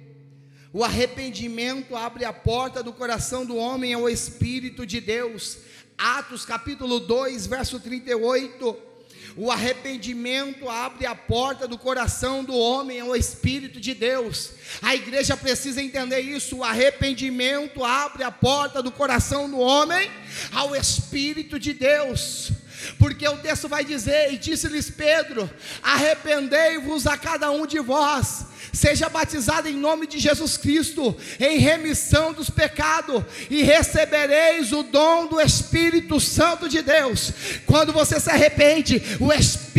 O 0.72 0.84
arrependimento 0.84 1.96
abre 1.96 2.26
a 2.26 2.34
porta 2.34 2.84
do 2.84 2.94
coração 2.94 3.44
do 3.44 3.56
homem 3.56 3.94
ao 3.94 4.08
Espírito 4.08 4.86
de 4.86 5.02
Deus. 5.02 5.58
Atos 5.98 6.46
capítulo 6.46 7.00
2, 7.00 7.48
verso 7.48 7.80
38 7.80 8.93
o 9.36 9.52
arrependimento 9.52 10.70
abre 10.70 11.06
a 11.06 11.16
porta 11.16 11.68
do 11.68 11.78
coração 11.78 12.44
do 12.44 12.54
homem 12.54 13.00
ao 13.00 13.16
Espírito 13.16 13.80
de 13.80 13.94
Deus. 13.94 14.52
A 14.82 14.96
igreja 14.96 15.36
precisa 15.36 15.82
entender 15.82 16.20
isso. 16.20 16.58
O 16.58 16.64
arrependimento 16.64 17.84
abre 17.84 18.24
a 18.24 18.32
porta 18.32 18.82
do 18.84 18.92
coração 18.92 19.50
do 19.50 19.60
homem 19.60 20.12
ao 20.52 20.76
Espírito 20.76 21.60
de 21.60 21.74
Deus. 21.74 22.52
Porque 22.98 23.28
o 23.28 23.38
texto 23.38 23.68
vai 23.68 23.84
dizer: 23.84 24.34
E 24.34 24.38
disse-lhes 24.38 24.90
Pedro: 24.90 25.50
Arrependei-vos 25.82 27.08
a 27.08 27.18
cada 27.18 27.52
um 27.52 27.66
de 27.66 27.80
vós 27.80 28.46
seja 28.74 29.08
batizado 29.08 29.70
em 29.70 29.76
nome 29.76 30.08
de 30.08 30.18
Jesus 30.18 30.58
Cristo, 30.58 31.16
em 31.40 31.60
remissão 31.60 32.34
dos 32.34 32.50
pecados, 32.50 33.24
e 33.50 33.62
recebereis 33.62 34.72
o 34.72 34.82
dom 34.82 35.28
do 35.28 35.40
Espírito 35.40 36.20
Santo 36.20 36.68
de 36.68 36.82
Deus. 36.82 37.32
Quando 37.68 37.94
você 37.94 38.20
se 38.20 38.32
arrepende, 38.32 39.02
o 39.20 39.32
Espírito 39.32 39.73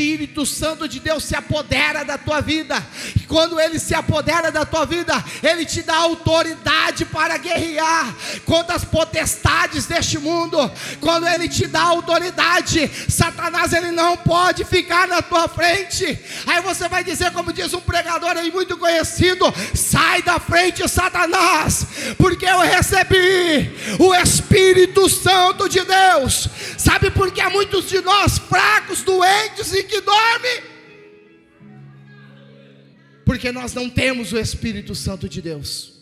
Santo 0.46 0.88
de 0.88 0.98
Deus 0.98 1.24
se 1.24 1.36
apodera 1.36 2.04
da 2.04 2.18
tua 2.18 2.40
vida, 2.40 2.84
e 3.16 3.20
quando 3.20 3.60
ele 3.60 3.78
se 3.78 3.94
apodera 3.94 4.50
da 4.50 4.64
tua 4.64 4.84
vida, 4.84 5.22
ele 5.42 5.64
te 5.64 5.82
dá 5.82 5.96
autoridade 5.96 7.04
para 7.04 7.36
guerrear 7.36 8.14
contra 8.44 8.74
as 8.74 8.84
potestades 8.84 9.86
deste 9.86 10.18
mundo. 10.18 10.58
Quando 11.00 11.28
ele 11.28 11.48
te 11.48 11.66
dá 11.66 11.82
autoridade, 11.82 12.90
Satanás 13.08 13.72
ele 13.72 13.92
não 13.92 14.16
pode 14.16 14.64
ficar 14.64 15.06
na 15.06 15.22
tua 15.22 15.48
frente. 15.48 16.18
Aí 16.46 16.60
você 16.62 16.88
vai 16.88 17.04
dizer, 17.04 17.30
como 17.32 17.52
diz 17.52 17.72
um 17.72 17.80
pregador 17.80 18.36
aí 18.36 18.50
muito 18.50 18.76
conhecido: 18.76 19.52
sai 19.74 20.22
da 20.22 20.40
frente, 20.40 20.88
Satanás, 20.88 21.86
porque 22.18 22.46
eu 22.46 22.60
recebi 22.60 23.74
o 23.98 24.14
Espírito 24.14 25.08
Santo 25.08 25.68
de 25.68 25.82
Deus. 25.82 26.48
Sabe 26.76 27.10
por 27.10 27.30
que 27.30 27.40
há 27.40 27.50
muitos 27.50 27.88
de 27.88 28.00
nós 28.00 28.38
fracos, 28.38 29.02
doentes 29.02 29.72
e 29.72 29.83
que 29.86 30.00
dormem? 30.00 30.74
Porque 33.24 33.50
nós 33.52 33.72
não 33.74 33.88
temos 33.88 34.32
o 34.32 34.38
Espírito 34.38 34.94
Santo 34.94 35.28
de 35.28 35.40
Deus. 35.40 35.94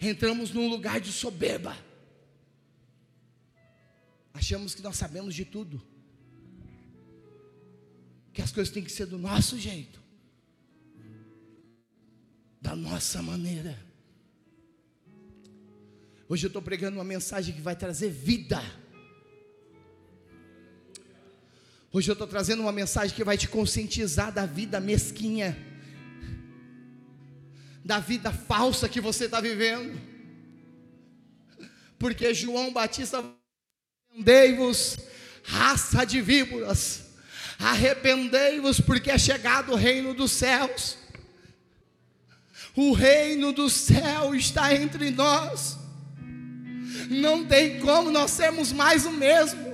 Entramos 0.00 0.50
num 0.50 0.68
lugar 0.68 1.00
de 1.00 1.12
soberba. 1.12 1.76
Achamos 4.34 4.74
que 4.74 4.82
nós 4.82 4.96
sabemos 4.96 5.34
de 5.34 5.44
tudo 5.44 5.82
que 8.32 8.40
as 8.40 8.50
coisas 8.50 8.72
têm 8.72 8.82
que 8.82 8.90
ser 8.90 9.06
do 9.06 9.18
nosso 9.18 9.58
jeito. 9.58 10.02
da 12.62 12.76
nossa 12.76 13.20
maneira. 13.20 13.76
Hoje 16.28 16.46
eu 16.46 16.48
estou 16.48 16.62
pregando 16.62 16.96
uma 16.96 17.04
mensagem 17.04 17.52
que 17.52 17.60
vai 17.60 17.74
trazer 17.74 18.08
vida. 18.08 18.62
Hoje 21.94 22.10
eu 22.10 22.14
estou 22.14 22.26
trazendo 22.26 22.62
uma 22.62 22.72
mensagem 22.72 23.14
que 23.14 23.22
vai 23.22 23.36
te 23.36 23.46
conscientizar 23.46 24.32
da 24.32 24.46
vida 24.46 24.80
mesquinha, 24.80 25.54
da 27.84 27.98
vida 27.98 28.32
falsa 28.32 28.88
que 28.88 28.98
você 28.98 29.26
está 29.26 29.42
vivendo. 29.42 30.00
Porque 31.98 32.32
João 32.32 32.72
Batista, 32.72 33.22
arrependei-vos, 34.10 34.96
raça 35.44 36.06
de 36.06 36.22
víboras, 36.22 37.02
arrependei-vos, 37.58 38.80
porque 38.80 39.10
é 39.10 39.18
chegado 39.18 39.72
o 39.72 39.76
reino 39.76 40.14
dos 40.14 40.32
céus. 40.32 40.96
O 42.74 42.94
reino 42.94 43.52
do 43.52 43.68
céu 43.68 44.34
está 44.34 44.74
entre 44.74 45.10
nós. 45.10 45.76
Não 47.10 47.44
tem 47.44 47.80
como 47.80 48.10
nós 48.10 48.30
sermos 48.30 48.72
mais 48.72 49.04
o 49.04 49.10
mesmo. 49.10 49.71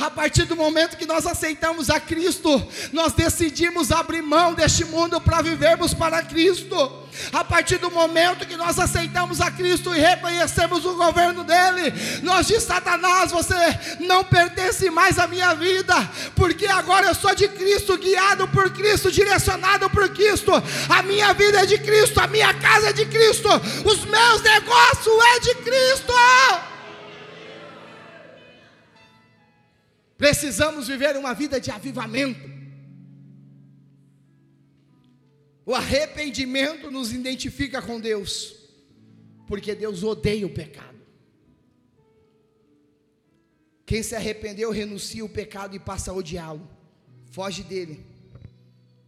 A 0.00 0.10
partir 0.10 0.44
do 0.44 0.56
momento 0.56 0.96
que 0.96 1.06
nós 1.06 1.26
aceitamos 1.26 1.90
a 1.90 2.00
Cristo, 2.00 2.66
nós 2.92 3.12
decidimos 3.12 3.90
abrir 3.90 4.22
mão 4.22 4.54
deste 4.54 4.84
mundo 4.84 5.20
para 5.20 5.42
vivermos 5.42 5.92
para 5.92 6.22
Cristo. 6.22 7.08
A 7.32 7.44
partir 7.44 7.78
do 7.78 7.90
momento 7.90 8.46
que 8.46 8.56
nós 8.56 8.78
aceitamos 8.78 9.40
a 9.40 9.50
Cristo 9.50 9.94
e 9.94 9.98
reconhecemos 9.98 10.84
o 10.84 10.94
governo 10.94 11.42
dele, 11.44 11.92
nós 12.22 12.46
diz 12.46 12.62
Satanás, 12.62 13.32
você 13.32 13.56
não 14.00 14.24
pertence 14.24 14.88
mais 14.90 15.18
à 15.18 15.26
minha 15.26 15.54
vida, 15.54 15.94
porque 16.34 16.66
agora 16.66 17.06
eu 17.06 17.14
sou 17.14 17.34
de 17.34 17.48
Cristo, 17.48 17.98
guiado 17.98 18.46
por 18.48 18.70
Cristo, 18.70 19.10
direcionado 19.10 19.90
por 19.90 20.08
Cristo. 20.10 20.52
A 20.88 21.02
minha 21.02 21.32
vida 21.34 21.62
é 21.62 21.66
de 21.66 21.78
Cristo, 21.78 22.20
a 22.20 22.26
minha 22.26 22.54
casa 22.54 22.90
é 22.90 22.92
de 22.92 23.06
Cristo, 23.06 23.48
os 23.84 24.04
meus 24.04 24.42
negócios 24.42 25.14
é 25.36 25.40
de 25.40 25.54
Cristo. 25.56 26.14
Precisamos 30.18 30.88
viver 30.88 31.16
uma 31.16 31.32
vida 31.32 31.60
de 31.60 31.70
avivamento. 31.70 32.50
O 35.64 35.72
arrependimento 35.74 36.90
nos 36.90 37.12
identifica 37.12 37.80
com 37.80 38.00
Deus, 38.00 38.56
porque 39.46 39.76
Deus 39.76 40.02
odeia 40.02 40.44
o 40.44 40.52
pecado. 40.52 40.98
Quem 43.86 44.02
se 44.02 44.16
arrependeu 44.16 44.72
renuncia 44.72 45.24
o 45.24 45.28
pecado 45.28 45.76
e 45.76 45.78
passa 45.78 46.10
a 46.10 46.14
odiá-lo, 46.14 46.68
foge 47.30 47.62
dele, 47.62 48.04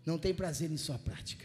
não 0.06 0.16
tem 0.16 0.32
prazer 0.32 0.70
em 0.70 0.76
sua 0.76 0.98
prática. 0.98 1.44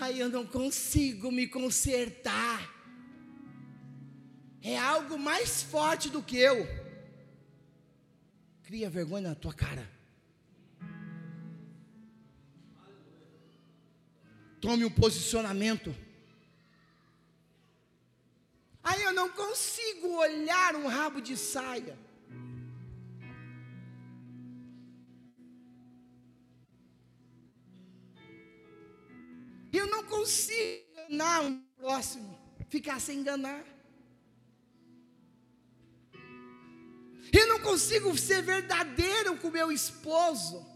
Ai, 0.00 0.22
eu 0.22 0.30
não 0.30 0.46
consigo 0.46 1.30
me 1.30 1.46
consertar 1.46 2.71
é 4.62 4.78
algo 4.78 5.18
mais 5.18 5.62
forte 5.62 6.08
do 6.08 6.22
que 6.22 6.36
eu. 6.36 6.66
Cria 8.62 8.88
vergonha 8.88 9.30
na 9.30 9.34
tua 9.34 9.52
cara. 9.52 9.90
Tome 14.60 14.84
um 14.84 14.90
posicionamento. 14.90 15.94
Aí 18.82 19.02
eu 19.02 19.12
não 19.12 19.28
consigo 19.28 20.08
olhar 20.16 20.76
um 20.76 20.86
rabo 20.86 21.20
de 21.20 21.36
saia. 21.36 21.98
Eu 29.72 29.86
não 29.86 30.04
consigo 30.04 30.82
enganar 31.08 31.42
um 31.42 31.60
próximo, 31.76 32.38
ficar 32.68 33.00
sem 33.00 33.18
enganar. 33.20 33.71
Eu 37.30 37.46
não 37.46 37.60
consigo 37.60 38.16
ser 38.16 38.42
verdadeiro 38.42 39.36
com 39.36 39.50
meu 39.50 39.70
esposo. 39.70 40.66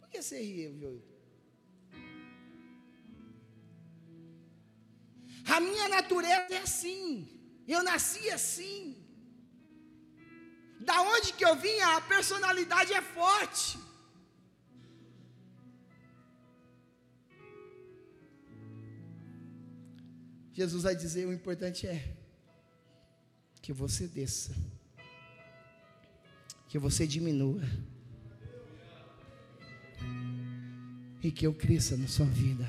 Por 0.00 0.08
que 0.10 0.20
você 0.22 0.42
ri, 0.42 0.68
viu? 0.68 1.02
A 5.46 5.60
minha 5.60 5.88
natureza 5.88 6.54
é 6.54 6.58
assim. 6.58 7.04
Eu 7.66 7.82
nasci 7.82 8.30
assim. 8.30 8.96
Da 10.80 11.02
onde 11.02 11.32
que 11.32 11.44
eu 11.44 11.54
vim, 11.56 11.78
a 11.80 12.00
personalidade 12.00 12.92
é 12.92 13.02
forte. 13.02 13.78
Jesus 20.52 20.82
vai 20.82 20.94
dizer: 20.94 21.26
o 21.26 21.32
importante 21.32 21.86
é 21.86 22.19
que 23.60 23.72
você 23.72 24.06
desça, 24.06 24.54
que 26.68 26.78
você 26.78 27.06
diminua, 27.06 27.62
e 31.22 31.30
que 31.30 31.46
eu 31.46 31.52
cresça 31.52 31.96
na 31.96 32.08
sua 32.08 32.26
vida. 32.26 32.66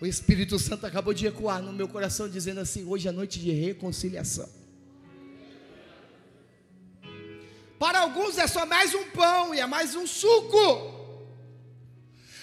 O 0.00 0.06
Espírito 0.06 0.58
Santo 0.58 0.86
acabou 0.86 1.12
de 1.12 1.26
ecoar 1.26 1.60
no 1.60 1.72
meu 1.72 1.88
coração, 1.88 2.28
dizendo 2.28 2.60
assim: 2.60 2.84
hoje 2.84 3.08
é 3.08 3.12
noite 3.12 3.38
de 3.38 3.50
reconciliação. 3.50 4.48
Para 7.78 8.00
alguns 8.00 8.38
é 8.38 8.46
só 8.46 8.64
mais 8.64 8.94
um 8.94 9.10
pão 9.10 9.54
e 9.54 9.60
é 9.60 9.66
mais 9.66 9.94
um 9.94 10.06
suco. 10.06 10.99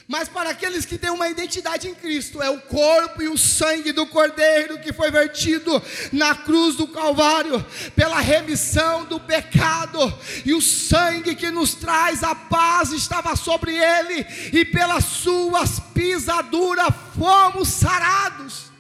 Mas 0.08 0.30
para 0.30 0.52
aqueles 0.52 0.86
que 0.86 0.98
têm 0.98 1.10
uma 1.10 1.28
identidade 1.28 1.90
em 1.90 1.94
Cristo, 1.94 2.42
é 2.42 2.50
o 2.50 2.62
corpo 2.62 3.22
e 3.22 3.28
o 3.28 3.38
sangue 3.38 3.92
do 3.92 4.08
Cordeiro 4.08 4.80
que 4.80 4.94
foi 4.94 5.12
vertido 5.12 5.84
na 6.14 6.34
cruz 6.34 6.78
do 6.78 6.88
Calvário, 6.88 7.64
pela 7.94 8.22
remissão 8.22 9.04
do 9.04 9.20
pecado, 9.20 10.00
e 10.46 10.54
o 10.54 10.62
sangue 10.62 11.36
que 11.36 11.52
nos 11.52 11.76
traz 11.76 12.24
a 12.24 12.34
paz 12.34 12.94
estava 12.94 13.36
sobre 13.36 13.76
ele, 13.76 14.26
e 14.54 14.64
pelas 14.64 15.04
suas 15.04 15.82
pisaduras 15.94 16.88
fomos 17.18 17.68
sarados. 17.68 18.72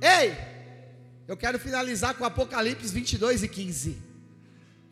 Ei, 0.00 0.34
eu 1.28 1.36
quero 1.36 1.58
finalizar 1.58 2.14
com 2.14 2.24
Apocalipse 2.24 2.94
22 2.94 3.42
e 3.42 3.48
15. 3.48 3.98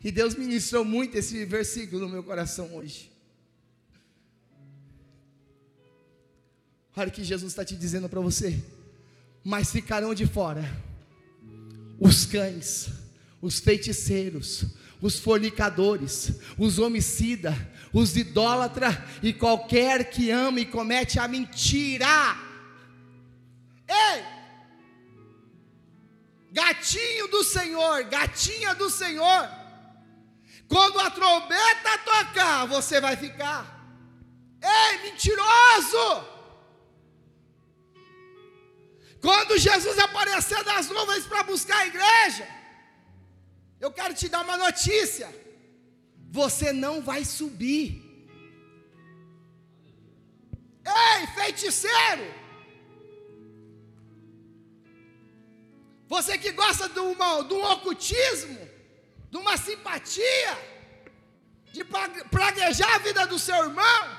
E 0.03 0.11
Deus 0.11 0.35
ministrou 0.35 0.85
muito 0.85 1.17
esse 1.17 1.43
versículo 1.45 2.01
no 2.01 2.09
meu 2.09 2.23
coração 2.23 2.75
hoje. 2.75 3.14
Olha 6.97 7.09
o 7.09 7.11
que 7.11 7.23
Jesus 7.23 7.51
está 7.51 7.65
te 7.65 7.75
dizendo 7.75 8.07
para 8.07 8.21
você. 8.21 8.63
Mas 9.43 9.71
ficarão 9.71 10.13
de 10.13 10.25
fora 10.25 10.63
os 11.99 12.25
cães, 12.25 12.89
os 13.41 13.59
feiticeiros, 13.59 14.65
os 15.01 15.19
fornicadores, 15.19 16.31
os 16.57 16.79
homicidas, 16.79 17.55
os 17.93 18.15
idólatras 18.15 18.97
e 19.21 19.33
qualquer 19.33 20.09
que 20.09 20.31
ama 20.31 20.59
e 20.59 20.65
comete 20.65 21.19
a 21.19 21.27
mentira. 21.27 22.07
Ei! 23.87 24.23
Gatinho 26.51 27.27
do 27.27 27.43
Senhor, 27.43 28.03
gatinha 28.05 28.73
do 28.73 28.89
Senhor. 28.89 29.49
Quando 30.67 30.99
a 30.99 31.11
trombeta 31.11 31.97
tocar, 31.99 32.65
você 32.65 32.99
vai 32.99 33.15
ficar. 33.15 33.73
Ei, 34.61 35.11
mentiroso! 35.11 36.34
Quando 39.21 39.57
Jesus 39.57 39.97
aparecer 39.99 40.63
das 40.63 40.89
nuvens 40.89 41.25
para 41.25 41.43
buscar 41.43 41.77
a 41.77 41.87
igreja, 41.87 42.47
eu 43.79 43.91
quero 43.91 44.13
te 44.13 44.27
dar 44.29 44.41
uma 44.41 44.57
notícia: 44.57 45.27
você 46.29 46.71
não 46.71 47.01
vai 47.01 47.25
subir. 47.25 48.03
Ei, 50.85 51.27
feiticeiro! 51.27 52.45
Você 56.07 56.37
que 56.37 56.51
gosta 56.51 56.87
de, 56.87 56.99
um 56.99 57.63
ocultismo, 57.71 58.59
de 59.31 59.37
uma 59.37 59.57
simpatia, 59.57 60.53
de 61.73 61.83
praguejar 61.83 62.95
a 62.95 62.99
vida 62.99 63.25
do 63.25 63.39
seu 63.39 63.55
irmão, 63.55 64.17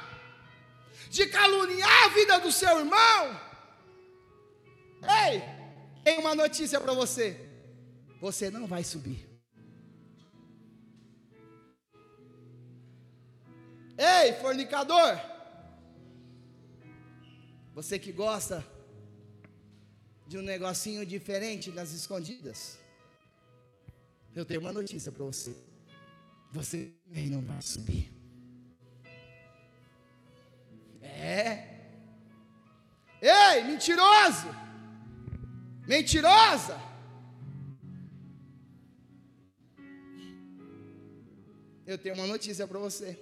de 1.09 1.27
caluniar 1.27 2.05
a 2.05 2.09
vida 2.09 2.41
do 2.41 2.51
seu 2.51 2.81
irmão, 2.81 3.41
Ei, 5.09 5.43
tem 6.03 6.19
uma 6.19 6.35
notícia 6.35 6.81
para 6.81 6.93
você: 6.93 7.49
você 8.21 8.51
não 8.51 8.67
vai 8.67 8.83
subir. 8.83 9.29
Ei, 13.99 14.35
fornicador, 14.35 15.19
você 17.73 17.99
que 17.99 18.13
gosta 18.13 18.65
de 20.27 20.37
um 20.37 20.43
negocinho 20.43 21.07
diferente 21.07 21.71
nas 21.71 21.93
escondidas, 21.93 22.79
eu 24.35 24.45
tenho 24.45 24.61
uma 24.61 24.73
notícia 24.73 25.11
para 25.11 25.25
você: 25.25 25.57
você 26.53 26.93
também 27.07 27.29
não 27.29 27.41
vai 27.41 27.63
subir. 27.63 28.13
É. 31.03 31.75
Ei, 33.23 33.65
mentiroso! 33.65 34.49
Mentirosa! 35.87 36.79
Eu 41.87 41.97
tenho 41.97 42.17
uma 42.17 42.27
notícia 42.27 42.67
para 42.67 42.79
você. 42.79 43.19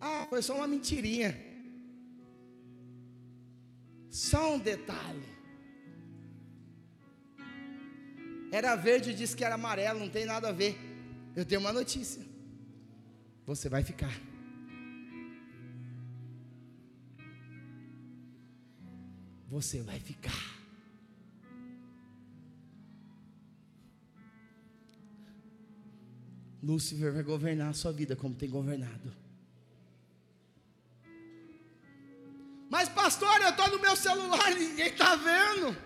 Ah, 0.00 0.26
foi 0.28 0.40
só 0.40 0.56
uma 0.56 0.66
mentirinha. 0.66 1.36
Só 4.08 4.54
um 4.54 4.58
detalhe. 4.58 5.28
Era 8.50 8.74
verde 8.74 9.10
e 9.10 9.14
disse 9.14 9.36
que 9.36 9.44
era 9.44 9.54
amarelo, 9.54 10.00
não 10.00 10.08
tem 10.08 10.24
nada 10.24 10.48
a 10.48 10.52
ver. 10.52 10.76
Eu 11.36 11.44
tenho 11.44 11.60
uma 11.60 11.72
notícia. 11.72 12.22
Você 13.46 13.68
vai 13.68 13.82
ficar. 13.82 14.12
Você 19.48 19.82
vai 19.82 20.00
ficar. 20.00 20.51
Lúcifer 26.62 27.12
vai 27.12 27.24
governar 27.24 27.70
a 27.70 27.74
sua 27.74 27.92
vida 27.92 28.14
como 28.14 28.34
tem 28.34 28.48
governado. 28.48 29.12
Mas 32.70 32.88
pastor, 32.88 33.40
eu 33.42 33.50
estou 33.50 33.68
no 33.68 33.80
meu 33.80 33.96
celular 33.96 34.54
ninguém 34.54 34.86
está 34.86 35.16
vendo. 35.16 35.76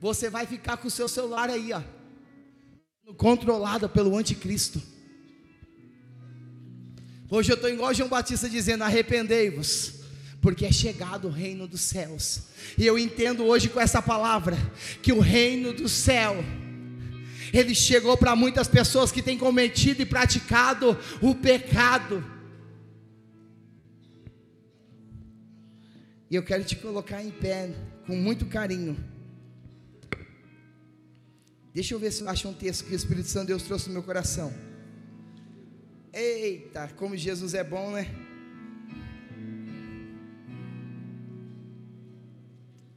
Você 0.00 0.28
vai 0.28 0.44
ficar 0.46 0.76
com 0.76 0.88
o 0.88 0.90
seu 0.90 1.08
celular 1.08 1.48
aí, 1.48 1.72
ó, 1.72 1.80
controlado 3.16 3.88
pelo 3.88 4.16
anticristo. 4.16 4.82
Hoje 7.30 7.52
eu 7.52 7.54
estou 7.54 7.70
igual 7.70 7.94
João 7.94 8.08
Batista 8.08 8.48
dizendo: 8.48 8.82
arrependei-vos, 8.82 10.00
porque 10.40 10.66
é 10.66 10.72
chegado 10.72 11.28
o 11.28 11.30
reino 11.30 11.68
dos 11.68 11.80
céus. 11.80 12.42
E 12.76 12.84
eu 12.84 12.98
entendo 12.98 13.44
hoje 13.44 13.68
com 13.68 13.80
essa 13.80 14.02
palavra 14.02 14.56
que 15.00 15.12
o 15.12 15.20
reino 15.20 15.72
do 15.72 15.88
céu 15.88 16.44
ele 17.52 17.74
chegou 17.74 18.16
para 18.16 18.34
muitas 18.34 18.66
pessoas 18.66 19.12
que 19.12 19.22
têm 19.22 19.36
cometido 19.36 20.00
e 20.02 20.06
praticado 20.06 20.98
o 21.20 21.34
pecado. 21.34 22.24
E 26.30 26.34
eu 26.34 26.42
quero 26.42 26.64
te 26.64 26.76
colocar 26.76 27.22
em 27.22 27.30
pé 27.30 27.74
com 28.06 28.16
muito 28.16 28.46
carinho. 28.46 28.96
Deixa 31.74 31.94
eu 31.94 31.98
ver 31.98 32.10
se 32.10 32.22
eu 32.22 32.28
acho 32.28 32.48
um 32.48 32.54
texto 32.54 32.84
que 32.86 32.92
o 32.92 32.96
Espírito 32.96 33.28
Santo 33.28 33.48
Deus 33.48 33.62
trouxe 33.62 33.88
no 33.88 33.94
meu 33.94 34.02
coração. 34.02 34.52
Eita, 36.12 36.88
como 36.96 37.16
Jesus 37.16 37.54
é 37.54 37.62
bom, 37.62 37.90
né? 37.92 38.06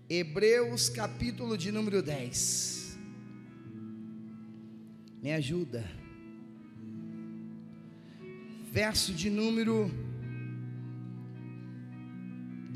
Hebreus 0.09 0.87
capítulo 0.87 1.57
de 1.57 1.71
número 1.71 2.01
10. 2.01 2.84
Me 5.25 5.33
ajuda. 5.33 5.83
Verso 8.71 9.11
de 9.11 9.27
número 9.27 9.89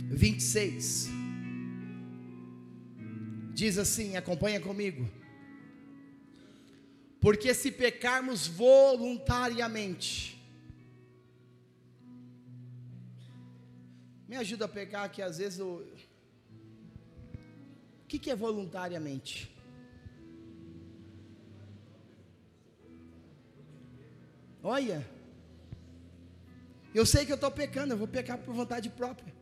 26. 0.10 1.10
Diz 3.54 3.78
assim: 3.78 4.16
acompanha 4.16 4.60
comigo. 4.60 5.08
Porque 7.22 7.54
se 7.54 7.72
pecarmos 7.72 8.48
voluntariamente, 8.48 10.36
me 14.28 14.38
ajuda 14.38 14.66
a 14.66 14.68
pegar 14.68 15.08
que 15.10 15.22
às 15.22 15.38
vezes 15.38 15.60
o. 15.60 15.86
O 18.04 18.08
que, 18.08 18.18
que 18.18 18.32
é 18.32 18.36
voluntariamente? 18.36 19.59
Olha, 24.62 25.08
eu 26.94 27.06
sei 27.06 27.26
que 27.26 27.32
eu 27.32 27.36
estou 27.36 27.52
pecando, 27.52 27.94
eu 27.94 27.98
vou 27.98 28.08
pecar 28.08 28.38
por 28.38 28.54
vontade 28.54 28.90
própria. 28.90 29.34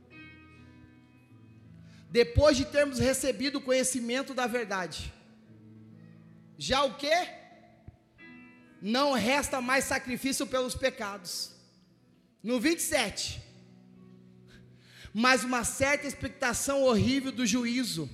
Depois 2.09 2.55
de 2.55 2.65
termos 2.65 2.99
recebido 2.99 3.57
o 3.57 3.61
conhecimento 3.61 4.33
da 4.33 4.47
verdade, 4.47 5.13
já 6.57 6.83
o 6.83 6.95
que? 6.95 7.11
Não 8.81 9.13
resta 9.13 9.59
mais 9.59 9.85
sacrifício 9.85 10.45
pelos 10.45 10.75
pecados. 10.75 11.51
No 12.43 12.59
27, 12.59 13.41
mas 15.13 15.43
uma 15.43 15.63
certa 15.63 16.07
expectação 16.07 16.83
horrível 16.83 17.31
do 17.31 17.45
juízo 17.45 18.09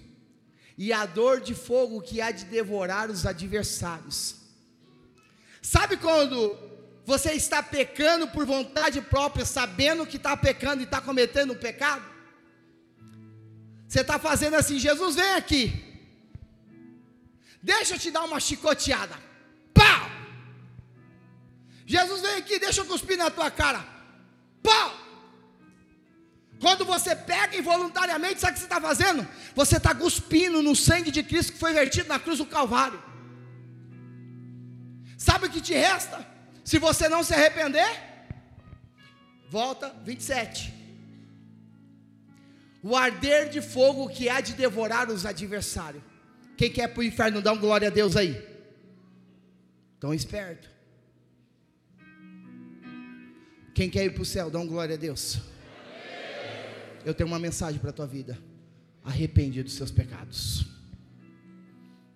e 0.77 0.91
a 0.93 1.05
dor 1.05 1.41
de 1.41 1.53
fogo 1.53 2.01
que 2.01 2.21
há 2.21 2.31
de 2.31 2.45
devorar 2.45 3.11
os 3.11 3.25
adversários. 3.25 4.37
Sabe 5.61 5.97
quando 5.97 6.72
você 7.05 7.33
está 7.33 7.61
pecando 7.61 8.27
por 8.27 8.45
vontade 8.45 9.01
própria, 9.01 9.45
sabendo 9.45 10.05
que 10.05 10.17
está 10.17 10.35
pecando 10.37 10.81
e 10.81 10.85
está 10.85 11.01
cometendo 11.01 11.53
um 11.53 11.57
pecado? 11.57 12.03
Você 13.87 14.01
está 14.01 14.17
fazendo 14.17 14.55
assim, 14.55 14.79
Jesus 14.79 15.15
vem 15.15 15.33
aqui, 15.33 15.63
deixa 17.61 17.95
eu 17.95 17.99
te 17.99 18.09
dar 18.09 18.23
uma 18.23 18.39
chicoteada, 18.39 19.15
pau! 19.73 20.09
Jesus 21.85 22.21
vem 22.21 22.35
aqui, 22.37 22.57
deixa 22.57 22.81
eu 22.81 22.85
cuspir 22.85 23.17
na 23.17 23.29
tua 23.29 23.51
cara, 23.51 23.85
pau! 24.63 25.03
Quando 26.59 26.85
você 26.85 27.13
pega 27.13 27.57
involuntariamente, 27.57 28.39
sabe 28.39 28.51
o 28.51 28.53
que 28.53 28.59
você 28.61 28.65
está 28.65 28.79
fazendo? 28.79 29.27
Você 29.53 29.75
está 29.75 29.93
cuspindo 29.93 30.61
no 30.61 30.73
sangue 30.73 31.11
de 31.11 31.21
Cristo 31.21 31.51
que 31.51 31.59
foi 31.59 31.73
vertido 31.73 32.07
na 32.07 32.17
cruz 32.17 32.37
do 32.37 32.45
Calvário. 32.45 33.03
Sabe 35.17 35.47
o 35.47 35.49
que 35.49 35.59
te 35.59 35.73
resta? 35.73 36.32
Se 36.64 36.80
você 36.80 37.09
não 37.09 37.24
se 37.24 37.34
arrepender, 37.34 38.01
volta 39.49 39.89
27. 40.05 40.74
O 42.82 42.95
arder 42.95 43.49
de 43.49 43.61
fogo 43.61 44.09
que 44.09 44.30
há 44.30 44.39
de 44.41 44.53
devorar 44.53 45.09
os 45.09 45.26
adversários. 45.26 46.03
Quem 46.57 46.72
quer 46.72 46.88
para 46.88 47.01
o 47.01 47.03
inferno, 47.03 47.41
dá 47.41 47.51
um 47.51 47.59
glória 47.59 47.89
a 47.89 47.91
Deus 47.91 48.16
aí. 48.16 48.41
Tão 49.99 50.14
esperto. 50.14 50.70
Quem 53.74 53.89
quer 53.89 54.05
ir 54.05 54.14
para 54.14 54.22
o 54.22 54.26
céu, 54.26 54.49
dá 54.49 54.59
um 54.59 54.68
glória 54.68 54.95
a 54.95 54.97
Deus. 54.97 55.39
Eu 57.05 57.14
tenho 57.14 57.28
uma 57.28 57.39
mensagem 57.39 57.80
para 57.80 57.89
a 57.89 57.93
tua 57.93 58.07
vida. 58.07 58.38
Arrepende 59.03 59.64
dos 59.64 59.74
seus 59.74 59.91
pecados. 59.91 60.66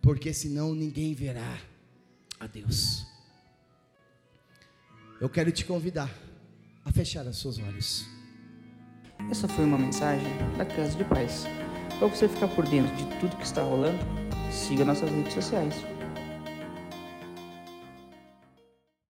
Porque 0.02 0.34
senão 0.34 0.74
ninguém 0.74 1.14
verá 1.14 1.60
a 2.40 2.48
Deus 2.48 3.17
eu 5.20 5.30
quero 5.30 5.52
te 5.52 5.66
convidar 5.66 6.10
a 6.86 6.92
fechar 6.92 7.26
os 7.26 7.42
seus 7.42 7.58
olhos. 7.58 8.06
Essa 9.32 9.48
foi 9.48 9.66
uma 9.66 9.78
mensagem 9.78 10.28
da 10.58 10.66
Casa 10.66 10.96
de 10.96 11.04
Paz. 11.04 11.46
Para 11.98 12.08
você 12.08 12.28
ficar 12.28 12.48
por 12.50 12.68
dentro 12.68 12.96
de 12.96 13.06
tudo 13.20 13.36
que 13.36 13.44
está 13.46 13.64
rolando, 13.64 13.98
siga 14.52 14.86
nossas 14.86 15.10
redes 15.10 15.34
sociais. 15.34 15.76